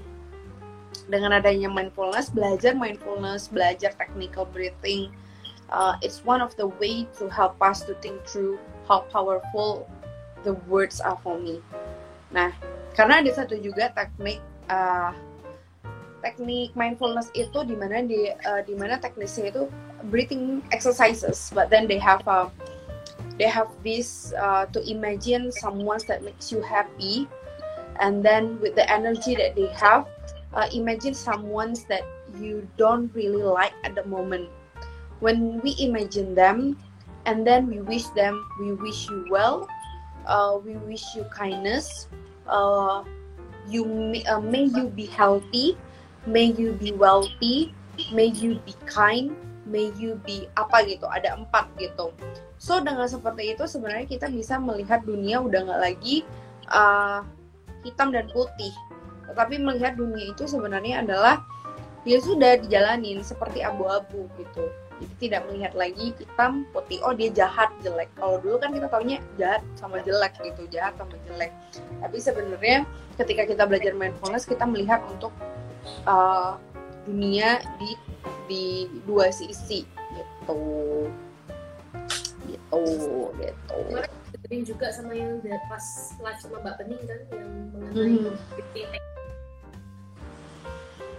dengan 1.10 1.36
adanya 1.36 1.68
mindfulness 1.70 2.32
belajar 2.32 2.72
mindfulness 2.74 3.52
belajar 3.52 3.92
technical 3.94 4.48
breathing 4.48 5.12
uh, 5.70 5.94
it's 6.02 6.24
one 6.24 6.40
of 6.42 6.54
the 6.56 6.66
way 6.78 7.06
to 7.18 7.28
help 7.30 7.54
us 7.62 7.82
to 7.84 7.94
think 8.02 8.18
through 8.26 8.58
how 8.86 9.02
powerful 9.10 9.86
the 10.46 10.54
words 10.70 11.02
are 11.02 11.18
for 11.26 11.38
me. 11.38 11.58
Nah 12.30 12.54
karena 12.96 13.20
ada 13.20 13.30
satu 13.36 13.60
juga 13.60 13.92
teknik 13.92 14.40
uh, 14.72 15.12
teknik 16.24 16.72
mindfulness 16.74 17.28
itu 17.36 17.62
di 17.62 17.76
mana 17.76 18.02
di 18.02 18.32
uh, 18.48 18.64
di 18.64 18.74
mana 18.74 18.98
teknisnya 18.98 19.52
itu 19.52 19.68
breathing 20.08 20.64
exercises, 20.72 21.52
but 21.52 21.68
then 21.68 21.84
they 21.84 22.00
have 22.00 22.24
a 22.26 22.48
they 23.36 23.46
have 23.46 23.68
this 23.84 24.32
uh, 24.40 24.64
to 24.72 24.80
imagine 24.88 25.52
someone 25.52 26.00
that 26.08 26.24
makes 26.24 26.48
you 26.48 26.64
happy, 26.64 27.28
and 28.00 28.24
then 28.24 28.56
with 28.64 28.74
the 28.74 28.86
energy 28.88 29.36
that 29.36 29.52
they 29.52 29.68
have, 29.76 30.08
uh, 30.56 30.66
imagine 30.72 31.12
someone 31.12 31.76
that 31.92 32.02
you 32.40 32.64
don't 32.80 33.12
really 33.12 33.44
like 33.44 33.76
at 33.84 33.94
the 33.94 34.04
moment. 34.08 34.48
When 35.20 35.60
we 35.60 35.76
imagine 35.80 36.36
them, 36.36 36.80
and 37.24 37.44
then 37.44 37.68
we 37.68 37.80
wish 37.80 38.08
them, 38.16 38.36
we 38.60 38.72
wish 38.72 39.08
you 39.08 39.28
well, 39.28 39.68
uh, 40.26 40.56
we 40.60 40.76
wish 40.88 41.04
you 41.14 41.24
kindness. 41.28 42.08
Uh, 42.46 43.02
you 43.66 43.84
may, 43.84 44.22
uh, 44.30 44.40
may 44.40 44.70
you 44.70 44.90
be 44.90 45.06
healthy, 45.06 45.74
may 46.26 46.54
you 46.54 46.74
be 46.78 46.94
wealthy, 46.94 47.74
may 48.14 48.30
you 48.30 48.62
be 48.62 48.74
kind, 48.86 49.34
may 49.66 49.90
you 49.98 50.18
be 50.22 50.46
apa 50.54 50.86
gitu. 50.86 51.06
Ada 51.06 51.34
empat 51.38 51.70
gitu. 51.78 52.14
So 52.56 52.80
dengan 52.80 53.10
seperti 53.10 53.52
itu 53.54 53.66
sebenarnya 53.66 54.06
kita 54.08 54.26
bisa 54.30 54.56
melihat 54.56 55.04
dunia 55.04 55.42
udah 55.42 55.60
nggak 55.66 55.82
lagi 55.82 56.22
uh, 56.70 57.20
hitam 57.84 58.14
dan 58.14 58.30
putih, 58.32 58.72
tetapi 59.28 59.60
melihat 59.60 59.98
dunia 59.98 60.32
itu 60.32 60.48
sebenarnya 60.48 61.04
adalah 61.04 61.42
ya 62.06 62.22
sudah 62.22 62.62
dijalanin 62.62 63.20
seperti 63.26 63.66
abu-abu 63.66 64.30
gitu 64.38 64.70
jadi 64.96 65.14
tidak 65.20 65.40
melihat 65.48 65.72
lagi 65.76 66.16
hitam 66.16 66.64
putih. 66.72 66.98
Oh 67.04 67.12
dia 67.12 67.28
jahat 67.28 67.68
jelek. 67.84 68.08
Kalau 68.16 68.40
dulu 68.40 68.56
kan 68.56 68.72
kita 68.72 68.88
taunya 68.88 69.20
jahat 69.36 69.60
sama 69.76 70.00
jelek 70.00 70.32
gitu 70.40 70.64
jahat 70.72 70.96
sama 70.96 71.16
jelek. 71.28 71.52
Tapi 72.00 72.16
sebenarnya 72.16 72.88
ketika 73.20 73.42
kita 73.44 73.62
belajar 73.68 73.92
mindfulness 73.92 74.48
kita 74.48 74.64
melihat 74.64 75.04
untuk 75.12 75.32
uh, 76.08 76.56
dunia 77.04 77.60
di 77.76 77.90
di 78.48 78.64
dua 79.04 79.28
sisi. 79.28 79.84
Gitu. 80.16 80.60
Gitu 82.48 82.82
gitu. 83.36 83.78
Dengerin 84.32 84.62
juga 84.64 84.86
sama 84.96 85.12
yang 85.12 85.36
pas 85.68 86.16
live 86.16 86.40
sama 86.40 86.56
Mbak 86.64 86.74
Bening 86.80 87.02
kan 87.04 87.20
yang 87.36 87.50
mengenai 87.72 88.16
mm 88.16 88.20
-hmm. 88.32 88.34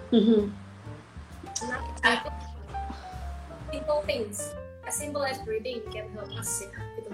Mm 0.07 0.23
-hmm. 0.23 0.41
Nah, 1.67 1.81
itu 2.15 2.46
simple 3.71 4.01
things. 4.08 4.56
As 4.88 4.95
simple 4.95 5.23
as 5.27 5.38
breathing 5.43 5.84
can 5.91 6.08
help 6.15 6.32
us 6.39 6.63
ya 6.63 6.71
gitu. 6.95 7.12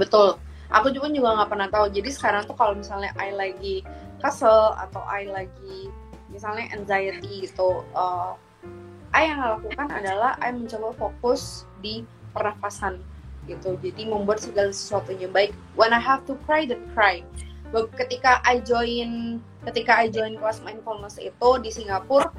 Betul. 0.00 0.40
Aku 0.72 0.90
juga 0.90 1.12
juga 1.12 1.36
nggak 1.36 1.50
pernah 1.52 1.68
tahu. 1.68 1.86
Jadi 1.92 2.08
sekarang 2.08 2.48
tuh 2.48 2.56
kalau 2.56 2.74
misalnya 2.74 3.12
I 3.20 3.36
lagi 3.36 3.84
kesel 4.24 4.74
atau 4.80 5.04
I 5.04 5.28
lagi 5.28 5.92
misalnya 6.32 6.72
anxiety 6.74 7.46
gitu 7.46 7.86
uh, 7.94 8.34
I 9.14 9.30
yang 9.30 9.40
lakukan 9.40 9.88
adalah 9.92 10.34
I 10.42 10.50
mencoba 10.50 10.96
fokus 10.96 11.68
di 11.84 12.02
pernafasan 12.32 13.00
gitu. 13.46 13.76
Jadi 13.78 14.08
membuat 14.08 14.42
segala 14.42 14.72
sesuatunya. 14.72 15.28
Baik 15.28 15.52
when 15.76 15.92
I 15.92 16.00
have 16.00 16.24
to 16.26 16.34
cry 16.48 16.64
then 16.64 16.82
cry. 16.96 17.20
Ketika 17.72 18.40
I 18.48 18.64
join 18.64 19.38
ketika 19.68 20.00
I 20.00 20.08
join 20.08 20.40
kelas 20.40 20.64
mindfulness 20.64 21.20
itu 21.20 21.48
di 21.60 21.68
Singapura 21.68 22.32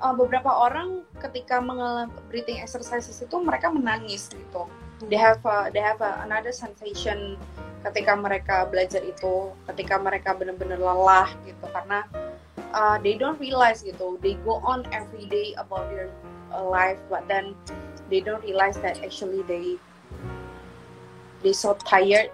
uh, 0.00 0.14
beberapa 0.16 0.48
orang 0.48 1.04
ketika 1.20 1.60
mengalami 1.60 2.12
breathing 2.32 2.58
exercises 2.58 3.20
itu 3.20 3.36
mereka 3.40 3.68
menangis 3.68 4.32
gitu. 4.32 4.66
They 5.08 5.16
have 5.16 5.40
a, 5.48 5.72
they 5.72 5.80
have 5.80 6.00
a, 6.04 6.24
another 6.24 6.52
sensation 6.52 7.40
ketika 7.80 8.12
mereka 8.12 8.68
belajar 8.68 9.00
itu, 9.00 9.52
ketika 9.72 9.96
mereka 9.96 10.36
benar-benar 10.36 10.76
lelah 10.76 11.32
gitu 11.48 11.64
karena 11.72 12.04
uh, 12.76 13.00
they 13.00 13.16
don't 13.16 13.40
realize 13.40 13.80
gitu. 13.80 14.20
They 14.20 14.36
go 14.44 14.60
on 14.64 14.84
every 14.92 15.24
day 15.28 15.56
about 15.56 15.88
their 15.88 16.12
uh, 16.52 16.64
life, 16.64 17.00
but 17.08 17.24
then 17.28 17.56
they 18.12 18.20
don't 18.20 18.44
realize 18.44 18.76
that 18.84 19.00
actually 19.00 19.40
they 19.48 19.80
they 21.40 21.56
so 21.56 21.72
tired 21.88 22.28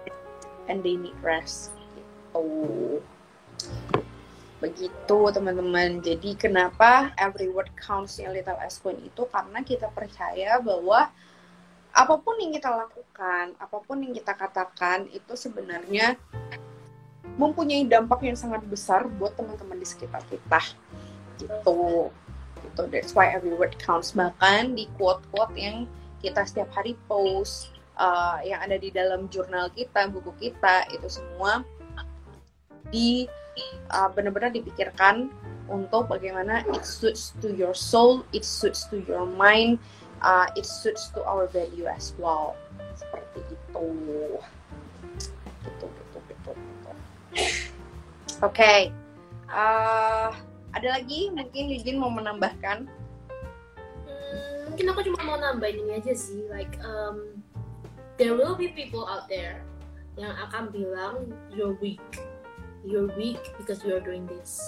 and 0.67 0.83
they 0.83 0.99
need 0.99 1.15
rest. 1.23 1.71
Gitu 1.95 2.43
begitu 4.57 5.19
teman-teman. 5.29 6.01
Jadi 6.01 6.33
kenapa 6.33 7.13
every 7.17 7.49
word 7.49 7.69
counts 7.77 8.17
yang 8.17 8.33
Little 8.33 8.57
S 8.61 8.81
Queen 8.81 8.97
itu? 9.05 9.25
Karena 9.29 9.61
kita 9.61 9.89
percaya 9.93 10.57
bahwa 10.57 11.09
apa 11.97 12.15
pun 12.21 12.37
yang 12.37 12.53
kita 12.53 12.69
lakukan 12.69 13.57
apa 13.57 13.77
pun 13.81 13.97
yang 14.05 14.13
kita 14.13 14.37
katakan 14.37 15.09
itu 15.09 15.33
sebenarnya 15.33 16.13
mempunyai 17.37 17.85
dampak 17.85 18.21
yang 18.25 18.37
sangat 18.37 18.61
besar 18.65 19.05
buat 19.05 19.33
teman-teman 19.37 19.77
di 19.77 19.87
sekitar 19.87 20.21
kita. 20.25 20.61
Gitu. 21.37 22.09
Gitu. 22.65 22.81
That's 22.89 23.13
why 23.13 23.29
every 23.29 23.53
word 23.53 23.77
counts. 23.77 24.13
Bahkan 24.17 24.73
di 24.73 24.89
quote-quote 24.97 25.53
yang 25.53 25.85
kita 26.21 26.45
setiap 26.49 26.73
hari 26.73 26.97
post 27.05 27.77
uh, 27.97 28.41
yang 28.41 28.61
ada 28.61 28.77
di 28.81 28.89
dalam 28.89 29.29
jurnal 29.29 29.69
kita 29.73 30.09
buku 30.09 30.33
kita 30.41 30.89
itu 30.89 31.05
semua 31.09 31.61
di 32.93 33.27
uh, 33.91 34.09
benar-benar 34.11 34.53
dipikirkan 34.53 35.31
untuk 35.67 36.07
bagaimana 36.07 36.63
it 36.71 36.87
suits 36.87 37.35
to 37.43 37.51
your 37.51 37.75
soul, 37.75 38.23
it 38.31 38.47
suits 38.47 38.87
to 38.87 39.03
your 39.03 39.27
mind, 39.27 39.79
uh, 40.23 40.47
it 40.55 40.63
suits 40.63 41.11
to 41.11 41.19
our 41.27 41.47
value 41.51 41.87
as 41.87 42.15
well. 42.15 42.55
Seperti 42.95 43.43
itu. 43.51 43.87
Gitu, 45.67 45.85
gitu, 45.85 46.17
gitu, 46.31 46.51
gitu. 46.51 46.51
Oke. 48.39 48.55
Okay. 48.55 48.81
Uh, 49.47 50.31
ada 50.75 50.99
lagi 50.99 51.31
mungkin 51.31 51.71
Yujin 51.71 51.97
mau 51.97 52.11
menambahkan? 52.11 52.85
Hmm, 54.05 54.57
mungkin 54.69 54.85
aku 54.91 55.01
cuma 55.07 55.19
mau 55.23 55.37
nambahin 55.39 55.87
ini 55.87 55.97
aja 55.97 56.13
sih, 56.13 56.45
like 56.51 56.75
um, 56.83 57.39
there 58.19 58.35
will 58.35 58.53
be 58.53 58.69
people 58.75 59.07
out 59.07 59.25
there 59.31 59.63
yang 60.19 60.33
akan 60.49 60.69
bilang 60.69 61.31
you're 61.53 61.77
weak 61.79 62.01
you're 62.87 63.11
weak 63.19 63.39
because 63.59 63.83
you're 63.83 63.99
doing 63.99 64.23
this 64.25 64.63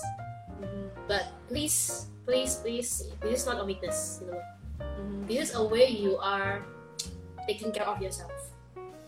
mm-hmm. 0.60 0.92
but 1.08 1.32
please 1.48 2.12
please 2.28 2.60
please 2.60 3.08
this 3.24 3.42
is 3.42 3.46
not 3.48 3.64
a 3.64 3.66
weakness 3.66 4.20
you 4.22 4.28
know 4.28 4.42
mm-hmm. 4.84 5.26
this 5.26 5.50
is 5.50 5.56
a 5.56 5.64
way 5.64 5.88
you 5.88 6.20
are 6.20 6.62
taking 7.48 7.72
care 7.72 7.88
of 7.88 7.98
yourself 8.04 8.32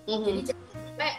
mm-hmm. 0.07 0.23
jadi 0.23 0.39
jangan 0.55 0.67
sampai 0.71 1.11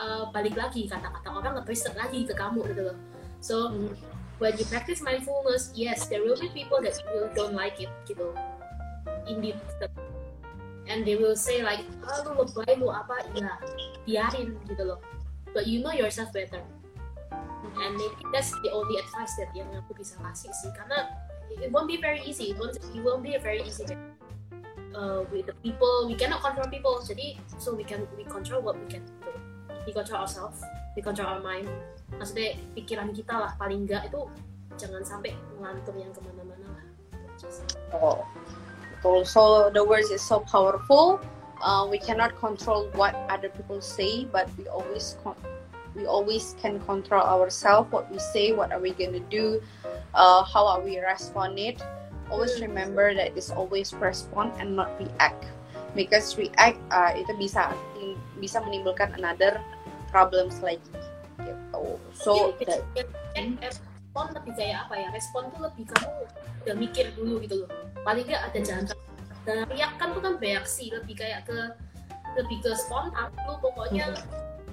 uh, 0.00 0.22
balik 0.32 0.56
lagi 0.56 0.88
kata-kata 0.88 1.28
orang 1.28 1.60
nge 1.60 1.92
lagi 1.92 2.24
ke 2.24 2.32
kamu 2.32 2.64
gitu 2.72 2.82
loh 2.88 2.96
so 3.44 3.68
mm-hmm. 3.68 3.92
when 4.40 4.56
you 4.56 4.64
practice 4.72 5.04
mindfulness 5.04 5.70
yes 5.76 6.08
there 6.08 6.24
will 6.24 6.40
be 6.40 6.48
people 6.56 6.80
that 6.80 6.96
will 7.12 7.28
don't 7.36 7.52
like 7.52 7.76
it 7.76 7.92
gitu 8.08 8.32
indeed 9.28 9.60
and 10.88 11.04
they 11.04 11.16
will 11.16 11.36
say 11.36 11.60
like 11.60 11.84
oh, 12.04 12.20
lu 12.24 12.44
lebay 12.44 12.76
lu 12.80 12.88
apa 12.92 13.24
ya 13.36 13.52
biarin 14.04 14.56
gitu 14.68 14.84
loh 14.84 15.00
but 15.52 15.68
you 15.68 15.80
know 15.80 15.92
yourself 15.92 16.28
better 16.32 16.60
and 17.80 17.98
maybe 17.98 18.22
that's 18.30 18.54
the 18.62 18.70
only 18.70 18.98
advice 19.00 19.34
that 19.38 19.50
yang 19.54 19.68
aku 19.74 19.94
bisa 19.98 20.18
kasih 20.22 20.50
sih. 20.54 20.70
Karena 20.74 21.10
it 21.50 21.70
won't 21.70 21.90
be 21.90 21.98
very 21.98 22.22
easy. 22.22 22.54
It 22.54 22.56
won't, 22.58 22.76
it 22.78 23.02
won't 23.02 23.22
be 23.22 23.34
a 23.34 23.42
very 23.42 23.62
easy 23.62 23.84
uh, 24.94 25.26
with 25.30 25.46
the 25.46 25.56
people 25.62 26.06
we 26.06 26.14
cannot 26.14 26.40
control 26.40 26.66
people. 26.70 27.02
Jadi 27.02 27.36
so 27.58 27.74
we 27.74 27.84
can 27.84 28.06
we 28.16 28.24
control 28.24 28.62
what 28.62 28.78
we 28.78 28.86
can 28.86 29.02
do. 29.04 29.30
We 29.84 29.92
control 29.92 30.24
ourselves. 30.24 30.62
We 30.96 31.02
control 31.02 31.28
our 31.28 31.42
mind. 31.42 31.68
Maksudnya 32.14 32.56
pikiran 32.78 33.10
kita 33.12 33.34
lah 33.34 33.52
paling 33.58 33.84
enggak 33.84 34.08
itu 34.08 34.30
jangan 34.78 35.02
sampai 35.02 35.34
ngelantur 35.58 35.94
yang 35.98 36.10
ke 36.14 36.20
mana-mana 36.22 36.66
lah. 36.70 36.84
Oh 37.92 38.22
betul. 39.02 39.26
So 39.26 39.68
the 39.74 39.82
words 39.82 40.08
is 40.14 40.22
so 40.22 40.40
powerful. 40.40 41.20
Uh, 41.64 41.86
we 41.88 41.96
cannot 41.96 42.34
control 42.36 42.90
what 42.98 43.14
other 43.32 43.48
people 43.48 43.80
say 43.80 44.26
but 44.28 44.44
we 44.58 44.68
always 44.68 45.16
we 45.94 46.06
always 46.06 46.54
can 46.60 46.78
control 46.82 47.22
ourselves 47.22 47.90
what 47.90 48.10
we 48.10 48.18
say 48.18 48.52
what 48.52 48.70
are 48.70 48.82
we 48.82 48.90
gonna 48.94 49.22
do 49.30 49.62
uh, 50.14 50.42
how 50.42 50.66
are 50.66 50.82
we 50.82 50.98
respond 50.98 51.58
it 51.58 51.82
always 52.30 52.60
remember 52.60 53.14
that 53.14 53.36
it's 53.36 53.50
always 53.50 53.92
respond 53.94 54.52
and 54.58 54.76
not 54.76 54.90
react. 54.98 55.46
Because 55.94 56.34
react 56.34 56.80
uh, 56.90 57.14
itu 57.14 57.30
bisa 57.38 57.70
bisa 58.42 58.58
menimbulkan 58.66 59.14
another 59.14 59.62
problems 60.10 60.58
lagi. 60.58 60.82
Gitu. 61.38 61.82
So 62.14 62.54
that, 62.66 62.82
respon 63.62 64.34
lebih 64.34 64.52
kayak 64.58 64.90
apa 64.90 64.94
ya? 64.98 65.08
Respon 65.14 65.54
tuh 65.54 65.62
lebih 65.62 65.86
kamu 65.86 66.10
udah 66.66 66.74
mikir 66.74 67.14
dulu 67.14 67.38
gitu 67.46 67.62
loh. 67.62 67.70
Paling 68.02 68.26
nggak 68.26 68.42
ada 68.50 68.60
jalan 68.62 68.86
dan 69.44 69.68
react 69.68 70.00
kan 70.00 70.16
tuh 70.16 70.22
kan 70.24 70.34
reaksi 70.40 70.88
lebih 70.88 71.20
kayak 71.20 71.44
ke 71.44 71.58
lebih 72.34 72.64
ke 72.64 72.72
spontan 72.74 73.28
lu 73.44 73.60
pokoknya 73.60 74.08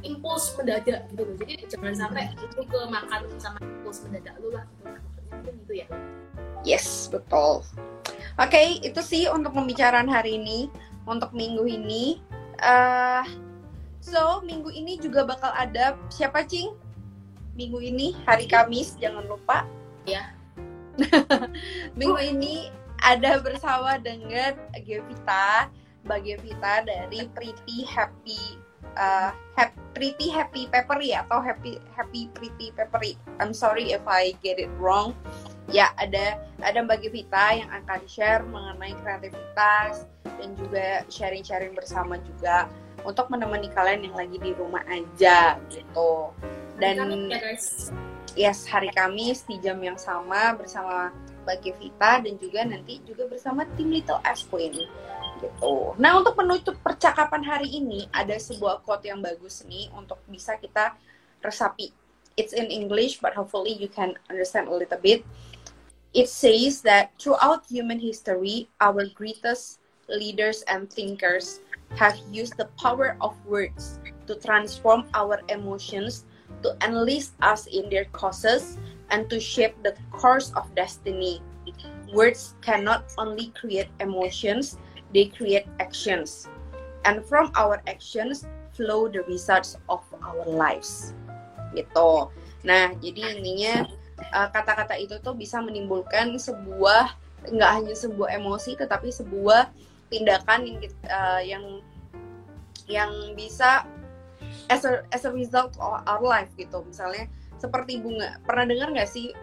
impuls 0.02 0.54
mendadak 0.58 1.08
gitu 1.10 1.22
loh. 1.26 1.36
Jadi 1.38 1.54
jangan 1.70 1.94
sampai 1.96 2.34
itu 2.36 2.62
ke 2.62 2.80
makan 2.90 3.22
sama 3.38 3.58
impuls 3.62 4.02
mendadak 4.06 4.36
lu 4.42 4.50
lah 4.54 4.66
gitu. 4.66 4.86
Maksudnya 5.32 5.54
gitu 5.64 5.74
ya. 5.74 5.88
Yes 6.62 7.10
betul. 7.10 7.66
Oke 8.38 8.52
okay, 8.54 8.68
itu 8.86 9.02
sih 9.02 9.26
untuk 9.30 9.54
pembicaraan 9.54 10.08
hari 10.10 10.38
ini 10.38 10.70
untuk 11.10 11.34
minggu 11.34 11.66
ini. 11.66 12.22
Uh, 12.62 13.26
so 14.02 14.46
minggu 14.46 14.70
ini 14.70 15.02
juga 15.02 15.26
bakal 15.26 15.50
ada 15.58 15.98
siapa 16.14 16.46
cing? 16.46 16.78
Minggu 17.58 17.82
ini 17.82 18.14
hari 18.26 18.46
Kamis 18.46 18.96
jangan 19.02 19.26
lupa. 19.28 19.66
Ya. 20.06 20.34
Minggu 22.00 22.20
ini 22.20 22.70
ada 23.02 23.42
bersama 23.42 23.98
dengan 23.98 24.54
Gevita, 24.78 25.68
Mbak 26.06 26.20
Gevita 26.22 26.74
dari 26.86 27.26
Pretty 27.34 27.84
Happy 27.90 28.62
uh, 28.98 29.32
Hap- 29.56 29.78
Pretty 29.92 30.32
Happy 30.32 30.72
Peppery 30.72 31.12
atau 31.12 31.44
Happy 31.44 31.78
Happy 31.94 32.32
Pretty 32.32 32.72
Peppery. 32.74 33.20
I'm 33.44 33.52
sorry 33.52 33.92
if 33.92 34.04
I 34.08 34.34
get 34.40 34.58
it 34.58 34.72
wrong. 34.80 35.14
Ya, 35.70 35.92
ada 36.00 36.40
ada 36.64 36.80
Mbak 36.84 37.08
Gevita 37.08 37.56
yang 37.56 37.70
akan 37.70 38.00
share 38.08 38.44
mengenai 38.48 38.96
kreativitas 39.04 40.08
dan 40.26 40.50
juga 40.58 41.06
sharing-sharing 41.12 41.76
bersama 41.76 42.18
juga 42.24 42.66
untuk 43.04 43.30
menemani 43.30 43.70
kalian 43.72 44.10
yang 44.10 44.16
lagi 44.16 44.38
di 44.40 44.52
rumah 44.56 44.84
aja 44.88 45.60
gitu. 45.70 46.32
Dan 46.82 47.30
ya 47.30 48.56
yes 48.56 48.64
hari 48.66 48.90
Kamis 48.96 49.44
di 49.46 49.60
jam 49.60 49.78
yang 49.84 50.00
sama 50.00 50.56
bersama 50.56 51.12
Mbak 51.44 51.58
Gevita 51.62 52.22
dan 52.24 52.34
juga 52.40 52.62
nanti 52.64 53.02
juga 53.04 53.28
bersama 53.28 53.68
tim 53.76 53.92
Little 53.92 54.22
Ash 54.24 54.48
Queen 54.48 54.88
gitu. 55.42 55.98
Nah 55.98 56.22
untuk 56.22 56.38
penutup 56.38 56.78
percakapan 56.86 57.42
hari 57.42 57.68
ini 57.68 58.08
ada 58.14 58.38
sebuah 58.38 58.86
quote 58.86 59.10
yang 59.10 59.20
bagus 59.20 59.66
nih 59.66 59.90
untuk 59.98 60.22
bisa 60.30 60.56
kita 60.62 60.94
resapi. 61.42 61.92
It's 62.40 62.54
in 62.54 62.72
English 62.72 63.20
but 63.20 63.36
hopefully 63.36 63.76
you 63.76 63.90
can 63.90 64.16
understand 64.30 64.70
a 64.70 64.74
little 64.74 65.02
bit. 65.02 65.26
It 66.14 66.28
says 66.28 66.84
that 66.84 67.16
throughout 67.16 67.68
human 67.72 68.00
history, 68.00 68.68
our 68.84 69.08
greatest 69.16 69.80
leaders 70.12 70.62
and 70.68 70.92
thinkers 70.92 71.64
have 71.96 72.20
used 72.32 72.60
the 72.60 72.68
power 72.76 73.16
of 73.24 73.36
words 73.48 74.00
to 74.28 74.36
transform 74.36 75.08
our 75.16 75.40
emotions 75.48 76.28
to 76.64 76.78
enlist 76.86 77.34
us 77.42 77.66
in 77.68 77.90
their 77.90 78.06
causes 78.12 78.78
and 79.10 79.30
to 79.30 79.40
shape 79.40 79.76
the 79.84 79.96
course 80.12 80.52
of 80.56 80.68
destiny. 80.76 81.42
Words 82.14 82.56
cannot 82.62 83.08
only 83.18 83.56
create 83.56 83.88
emotions, 84.00 84.78
they 85.14 85.32
create 85.32 85.68
actions. 85.80 86.48
And 87.04 87.26
from 87.26 87.52
our 87.58 87.82
actions 87.90 88.46
flow 88.74 89.10
the 89.10 89.24
results 89.28 89.78
of 89.90 90.02
our 90.24 90.46
lives. 90.46 91.14
Gitu. 91.74 92.12
Nah, 92.62 92.94
jadi 93.00 93.22
intinya 93.40 93.90
uh, 94.30 94.50
kata-kata 94.54 94.96
itu 95.00 95.18
tuh 95.20 95.34
bisa 95.34 95.60
menimbulkan 95.60 96.38
sebuah 96.38 97.18
nggak 97.42 97.72
hanya 97.74 97.96
sebuah 97.98 98.38
emosi 98.38 98.78
tetapi 98.78 99.10
sebuah 99.10 99.74
tindakan 100.14 100.62
yang 100.62 100.78
kit- 100.78 101.08
uh, 101.10 101.42
yang 101.42 101.82
yang 102.86 103.12
bisa 103.34 103.82
as 104.70 104.86
a, 104.86 105.02
as 105.10 105.26
a 105.26 105.32
result 105.34 105.74
of 105.82 106.06
our 106.06 106.22
life 106.22 106.52
gitu 106.54 106.86
misalnya 106.86 107.26
seperti 107.58 107.98
bunga 107.98 108.38
pernah 108.46 108.70
dengar 108.70 108.94
nggak 108.94 109.10
sih 109.10 109.34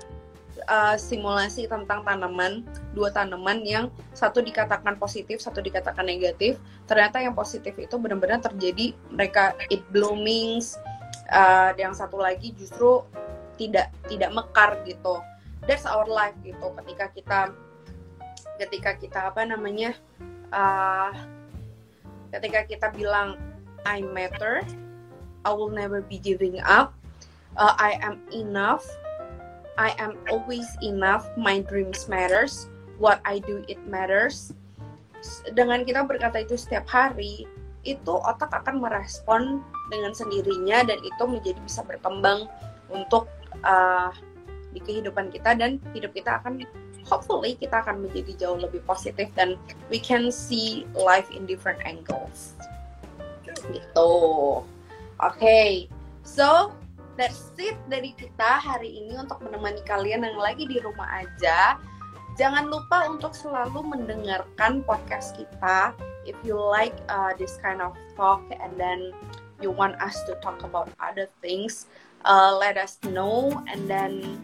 uh, 0.67 0.97
simulasi 0.99 1.71
tentang 1.71 2.03
tanaman 2.03 2.67
dua 2.97 3.13
tanaman 3.15 3.63
yang 3.63 3.87
satu 4.17 4.43
dikatakan 4.43 4.99
positif 4.99 5.39
satu 5.39 5.63
dikatakan 5.63 6.03
negatif 6.03 6.59
ternyata 6.91 7.23
yang 7.23 7.37
positif 7.37 7.77
itu 7.79 7.95
benar-benar 8.01 8.43
terjadi 8.43 8.97
mereka 9.13 9.55
it 9.71 9.85
bloomings 9.95 10.75
uh, 11.31 11.71
yang 11.79 11.95
satu 11.95 12.19
lagi 12.19 12.51
justru 12.59 13.05
tidak 13.55 13.95
tidak 14.11 14.31
mekar 14.35 14.79
gitu 14.87 15.23
that's 15.67 15.87
our 15.87 16.07
life 16.07 16.35
gitu 16.43 16.73
ketika 16.83 17.07
kita 17.15 17.41
ketika 18.59 18.91
kita 18.99 19.21
apa 19.31 19.47
namanya 19.47 19.95
uh, 20.51 21.15
ketika 22.35 22.67
kita 22.67 22.87
bilang 22.91 23.39
I 23.87 24.03
matter 24.03 24.67
I 25.45 25.53
will 25.53 25.71
never 25.71 26.03
be 26.03 26.19
giving 26.19 26.61
up. 26.61 26.95
Uh, 27.57 27.75
I 27.79 27.99
am 28.03 28.21
enough. 28.35 28.85
I 29.79 29.95
am 30.03 30.19
always 30.27 30.67
enough. 30.83 31.31
My 31.39 31.63
dreams 31.63 32.11
matters. 32.11 32.67
What 32.99 33.23
I 33.23 33.39
do 33.39 33.63
it 33.71 33.79
matters. 33.87 34.51
Dengan 35.55 35.87
kita 35.87 36.03
berkata 36.03 36.43
itu 36.43 36.59
setiap 36.59 36.91
hari, 36.91 37.47
itu 37.87 38.15
otak 38.27 38.51
akan 38.51 38.83
merespon 38.83 39.63
dengan 39.89 40.11
sendirinya 40.13 40.83
dan 40.83 40.99
itu 41.01 41.23
menjadi 41.25 41.59
bisa 41.63 41.87
berkembang 41.87 42.51
untuk 42.91 43.31
uh, 43.63 44.11
di 44.75 44.83
kehidupan 44.83 45.31
kita 45.33 45.57
dan 45.57 45.81
hidup 45.95 46.13
kita 46.13 46.43
akan 46.43 46.67
hopefully 47.09 47.57
kita 47.57 47.81
akan 47.81 48.05
menjadi 48.05 48.37
jauh 48.37 48.59
lebih 48.61 48.85
positif 48.85 49.33
dan 49.33 49.57
we 49.89 49.97
can 49.97 50.29
see 50.29 50.85
life 50.93 51.31
in 51.33 51.49
different 51.49 51.81
angles 51.89 52.59
gitu. 53.73 54.11
Oke, 55.19 55.91
so 56.23 56.71
that's 57.19 57.51
it 57.59 57.75
dari 57.91 58.15
kita 58.15 58.63
hari 58.63 59.03
ini 59.03 59.19
untuk 59.19 59.43
menemani 59.43 59.83
kalian 59.83 60.23
yang 60.23 60.39
lagi 60.39 60.71
di 60.71 60.79
rumah 60.79 61.27
aja. 61.27 61.75
Jangan 62.39 62.71
lupa 62.71 63.11
untuk 63.11 63.35
selalu 63.35 63.83
mendengarkan 63.83 64.87
podcast 64.87 65.35
kita. 65.35 65.91
If 66.23 66.39
you 66.47 66.55
like 66.55 66.95
uh, 67.11 67.35
this 67.35 67.59
kind 67.59 67.83
of 67.83 67.99
talk 68.15 68.47
and 68.55 68.71
then 68.79 69.11
you 69.59 69.75
want 69.75 69.99
us 69.99 70.15
to 70.31 70.39
talk 70.39 70.63
about 70.63 70.95
other 71.03 71.27
things, 71.43 71.91
uh, 72.23 72.55
let 72.55 72.79
us 72.79 73.03
know. 73.11 73.51
And 73.67 73.91
then, 73.91 74.39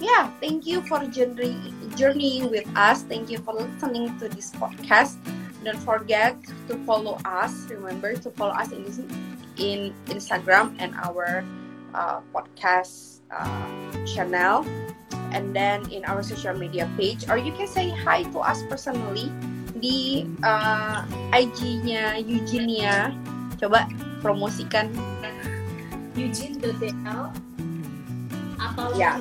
yeah, 0.00 0.32
thank 0.40 0.64
you 0.64 0.80
for 0.88 1.04
journey 1.12 1.52
journeying 2.00 2.48
with 2.48 2.64
us. 2.72 3.04
Thank 3.04 3.28
you 3.28 3.44
for 3.44 3.52
listening 3.52 4.16
to 4.24 4.32
this 4.32 4.56
podcast. 4.56 5.20
Don't 5.60 5.76
forget 5.84 6.40
to 6.72 6.80
follow 6.88 7.20
us. 7.28 7.52
Remember 7.68 8.16
to 8.16 8.32
follow 8.32 8.56
us 8.56 8.72
in 8.72 8.88
in 9.60 9.92
Instagram 10.08 10.72
and 10.80 10.96
our 11.04 11.44
uh, 11.94 12.20
podcast 12.34 13.22
uh, 13.30 13.70
channel, 14.04 14.66
and 15.32 15.54
then 15.54 15.86
in 15.90 16.04
our 16.04 16.22
social 16.22 16.54
media 16.54 16.90
page, 16.98 17.30
or 17.30 17.38
you 17.38 17.54
can 17.54 17.66
say 17.66 17.88
hi 17.90 18.26
to 18.34 18.38
us 18.42 18.60
personally 18.68 19.30
di 19.78 20.28
uh, 20.42 21.06
IG-nya 21.32 22.20
Eugenia. 22.20 23.14
Coba 23.56 23.86
promosikan. 24.20 24.90
Eugene 26.14 26.62
DL 26.62 27.34
atau 28.54 28.86
Ya. 28.94 29.18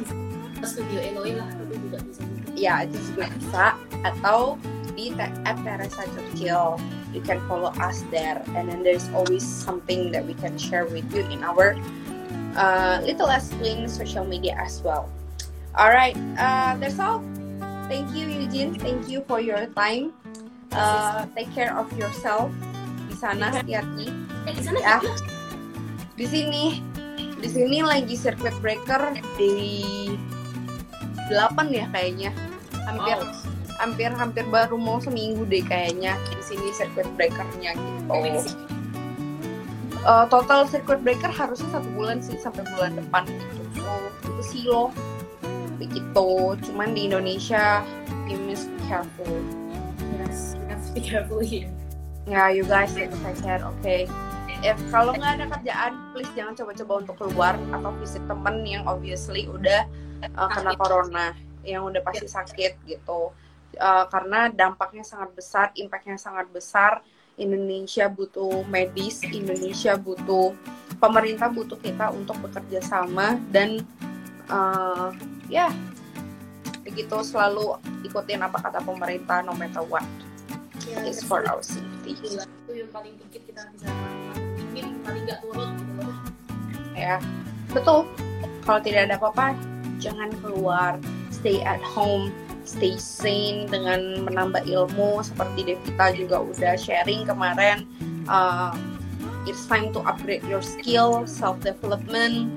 Studio 0.63 1.01
Eloy 1.01 1.35
lah 1.35 1.49
itu 1.51 1.75
juga 1.75 1.97
bisa. 2.05 2.21
Ya, 2.55 2.73
itu 2.87 2.97
juga 3.11 3.25
bisa. 3.35 3.65
Atau 4.05 4.55
di 4.93 5.11
at 5.17 5.57
Teresa 5.65 6.05
Churchill. 6.13 6.77
You 7.11 7.21
can 7.21 7.41
follow 7.45 7.73
us 7.77 8.01
there, 8.09 8.41
and 8.57 8.69
then 8.69 8.81
there's 8.81 9.05
always 9.13 9.45
something 9.45 10.09
that 10.13 10.25
we 10.25 10.33
can 10.33 10.57
share 10.57 10.89
with 10.89 11.05
you 11.13 11.25
in 11.29 11.45
our 11.45 11.77
uh, 12.55 13.01
Little 13.03 13.29
Clean 13.59 13.87
social 13.87 14.25
media 14.25 14.57
as 14.57 14.81
well. 14.81 15.09
All 15.73 15.89
right, 15.89 16.15
uh, 16.37 16.77
that's 16.77 16.99
all. 16.99 17.23
Thank 17.89 18.13
you, 18.13 18.29
Eugene. 18.29 18.77
Thank 18.77 19.09
you 19.09 19.25
for 19.27 19.41
your 19.41 19.65
time. 19.73 20.13
Uh, 20.73 21.25
take 21.37 21.53
care 21.53 21.73
of 21.77 21.85
yourself 21.93 22.49
di 23.09 23.13
sana, 23.13 23.53
hati-hati. 23.53 24.09
Eh, 24.49 24.53
di 24.53 24.61
sana 24.61 24.79
Ya. 24.81 24.97
Di 26.13 26.25
sini, 26.25 26.81
di 27.37 27.49
sini 27.49 27.81
lagi 27.81 28.13
circuit 28.17 28.53
breaker 28.61 29.17
di 29.37 29.73
8 31.29 31.69
ya 31.73 31.85
kayaknya. 31.89 32.31
Hampir 32.85 33.17
Wow. 33.17 33.51
hampir 33.81 34.09
hampir 34.13 34.45
baru 34.47 34.77
mau 34.77 35.01
seminggu 35.01 35.43
deh 35.49 35.65
kayaknya 35.65 36.15
di 36.29 36.41
sini 36.45 36.69
circuit 36.77 37.09
breakernya 37.17 37.73
gitu. 37.73 38.13
Eh, 40.03 40.25
total 40.27 40.67
circuit 40.67 40.99
breaker 40.99 41.31
harusnya 41.31 41.79
satu 41.79 41.87
bulan 41.95 42.19
sih 42.19 42.35
sampai 42.35 42.67
bulan 42.75 42.91
depan 42.99 43.23
gitu. 43.23 43.63
So, 43.79 43.91
itu 44.27 44.43
sih 44.43 44.63
loh 44.67 44.91
begitu. 45.79 46.59
Cuman 46.59 46.91
di 46.91 47.07
Indonesia 47.07 47.87
you 48.27 48.35
must 48.43 48.67
be 48.67 48.79
careful. 48.83 49.31
Yes, 50.19 50.59
we 50.59 50.67
have 50.67 50.83
to 50.83 50.91
be 50.91 50.99
careful 50.99 51.39
here. 51.39 51.71
Ya, 52.27 52.51
you 52.51 52.67
guys, 52.67 52.91
like 52.99 53.15
I 53.23 53.31
said, 53.39 53.63
okay. 53.63 54.11
If 54.59 54.75
kalau 54.91 55.15
nggak 55.15 55.39
ada 55.39 55.45
kerjaan, 55.59 55.91
please 56.11 56.31
jangan 56.35 56.55
coba-coba 56.59 56.93
untuk 57.07 57.15
keluar 57.23 57.53
atau 57.71 57.91
visit 57.99 58.23
temen 58.27 58.63
yang 58.67 58.83
obviously 58.83 59.47
udah 59.47 59.87
uh, 60.35 60.49
kena 60.51 60.75
corona, 60.79 61.31
yang 61.63 61.87
udah 61.87 62.03
pasti 62.03 62.27
sakit 62.27 62.75
gitu. 62.87 63.31
Uh, 63.79 64.05
karena 64.11 64.51
dampaknya 64.51 65.03
sangat 65.07 65.31
besar, 65.31 65.71
impactnya 65.79 66.19
sangat 66.19 66.51
besar. 66.51 66.99
Indonesia 67.37 68.05
butuh 68.09 68.61
medis, 68.69 69.25
Indonesia 69.25 69.97
butuh 69.97 70.53
pemerintah 71.01 71.49
butuh 71.49 71.77
kita 71.81 72.13
untuk 72.13 72.37
bekerja 72.45 72.79
sama 72.85 73.35
dan 73.49 73.81
uh, 74.47 75.09
ya 75.49 75.73
begitu 76.85 77.15
selalu 77.25 77.79
ikutin 78.05 78.43
apa 78.43 78.59
kata 78.59 78.79
pemerintah 78.83 79.41
no 79.41 79.57
matter 79.57 79.81
what. 79.87 80.05
Ya, 80.83 80.99
It's 81.07 81.23
for 81.23 81.41
our 81.47 81.63
safety. 81.63 82.19
Gila, 82.19 82.43
itu 82.43 82.71
yang 82.75 82.91
paling 82.91 83.15
dikit 83.15 83.41
kita 83.47 83.61
bisa 83.71 83.87
ingin 84.59 84.99
paling 85.01 85.23
nggak 85.23 85.39
turun 85.41 85.69
gitu 85.79 86.05
ya 86.93 87.17
betul. 87.73 88.05
Kalau 88.63 88.79
tidak 88.79 89.11
ada 89.11 89.15
apa-apa 89.19 89.57
jangan 89.99 90.29
keluar. 90.43 90.95
Stay 91.33 91.59
at 91.65 91.83
home 91.83 92.31
stay 92.63 92.95
sane 92.95 93.67
dengan 93.67 94.23
menambah 94.27 94.63
ilmu 94.67 95.19
seperti 95.23 95.75
Devita 95.75 96.15
juga 96.15 96.43
udah 96.43 96.73
sharing 96.79 97.27
kemarin 97.27 97.87
uh, 98.27 98.71
it's 99.47 99.67
time 99.67 99.91
to 99.91 99.99
upgrade 100.07 100.43
your 100.47 100.63
skill 100.63 101.27
self 101.27 101.59
development 101.59 102.51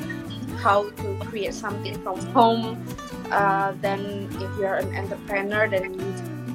how 0.56 0.88
to 0.98 1.06
create 1.28 1.54
something 1.54 1.94
from 2.02 2.18
home. 2.32 2.80
Uh, 3.30 3.74
then 3.82 4.28
if 4.40 4.50
you're 4.58 4.80
an 4.80 4.90
entrepreneur, 4.96 5.68
then 5.68 5.94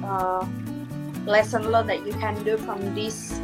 uh, 0.04 0.44
lesson 1.26 1.70
learned 1.70 1.88
that 1.88 2.04
you 2.04 2.12
can 2.18 2.34
do 2.44 2.56
from 2.58 2.94
this 2.94 3.38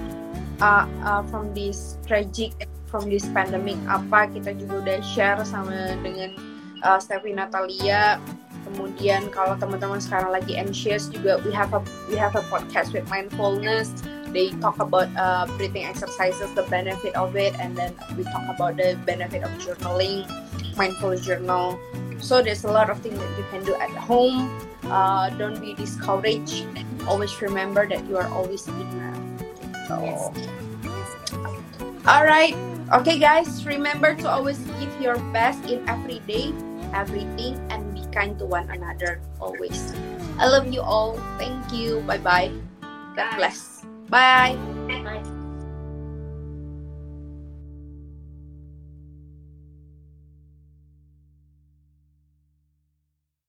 uh, 0.61 0.87
uh, 1.05 1.23
from 1.31 1.55
this 1.55 1.97
tragic 2.07 2.53
from 2.89 3.07
this 3.07 3.29
pandemic 3.31 3.77
apa 3.87 4.27
kita 4.33 4.57
juga 4.57 4.75
udah 4.83 4.99
share 5.05 5.39
sama 5.45 5.95
dengan 6.03 6.35
uh, 6.83 6.99
Steffi 6.99 7.37
Natalia 7.37 8.19
kemudian 8.65 9.31
kalau 9.31 9.55
teman-teman 9.59 10.01
sekarang 10.03 10.31
lagi 10.33 10.59
anxious 10.59 11.11
juga 11.11 11.39
we 11.45 11.51
have 11.55 11.71
a 11.77 11.81
we 12.11 12.17
have 12.17 12.35
a 12.35 12.45
podcast 12.51 12.91
with 12.95 13.07
mindfulness. 13.13 13.93
They 14.29 14.53
talk 14.61 14.77
about 14.77 15.09
uh, 15.17 15.49
breathing 15.57 15.89
exercises 15.89 16.53
the 16.53 16.69
benefit 16.69 17.17
of 17.17 17.33
it 17.33 17.57
and 17.57 17.73
then 17.73 17.97
we 18.13 18.29
talk 18.29 18.45
about 18.45 18.77
the 18.77 19.01
benefit 19.09 19.41
of 19.41 19.49
journaling 19.57 20.29
mindful 20.77 21.17
journal. 21.17 21.81
So 22.21 22.45
there's 22.45 22.69
a 22.69 22.73
lot 22.73 22.93
of 22.93 23.01
things 23.01 23.17
that 23.17 23.33
you 23.41 23.47
can 23.49 23.65
do 23.65 23.73
at 23.81 23.89
home. 23.97 24.53
Uh, 24.85 25.33
don't 25.41 25.57
be 25.57 25.73
discouraged. 25.73 26.69
Always 27.09 27.33
remember 27.41 27.89
that 27.89 28.05
you 28.05 28.21
are 28.21 28.29
always 28.29 28.69
enough 28.69 29.17
so, 29.89 29.97
all 32.05 32.25
right 32.29 32.53
okay 32.93 33.19
guys. 33.19 33.65
Remember 33.65 34.13
to 34.21 34.29
always 34.29 34.61
give 34.77 34.93
your 35.01 35.17
best 35.33 35.65
in 35.65 35.81
every 35.89 36.21
day 36.29 36.53
everything 36.95 37.57
and 37.71 37.88
kind 38.19 38.35
to 38.39 38.47
one 38.47 38.67
another 38.75 39.23
always. 39.39 39.95
I 40.43 40.51
love 40.51 40.67
you 40.75 40.83
all. 40.83 41.15
Thank 41.39 41.71
you. 41.71 42.03
Bye 42.03 42.19
bye. 42.19 42.51
god 43.15 43.39
bless. 43.39 43.87
Bye. 44.11 44.59
bless 44.91 45.03
bye 45.07 45.23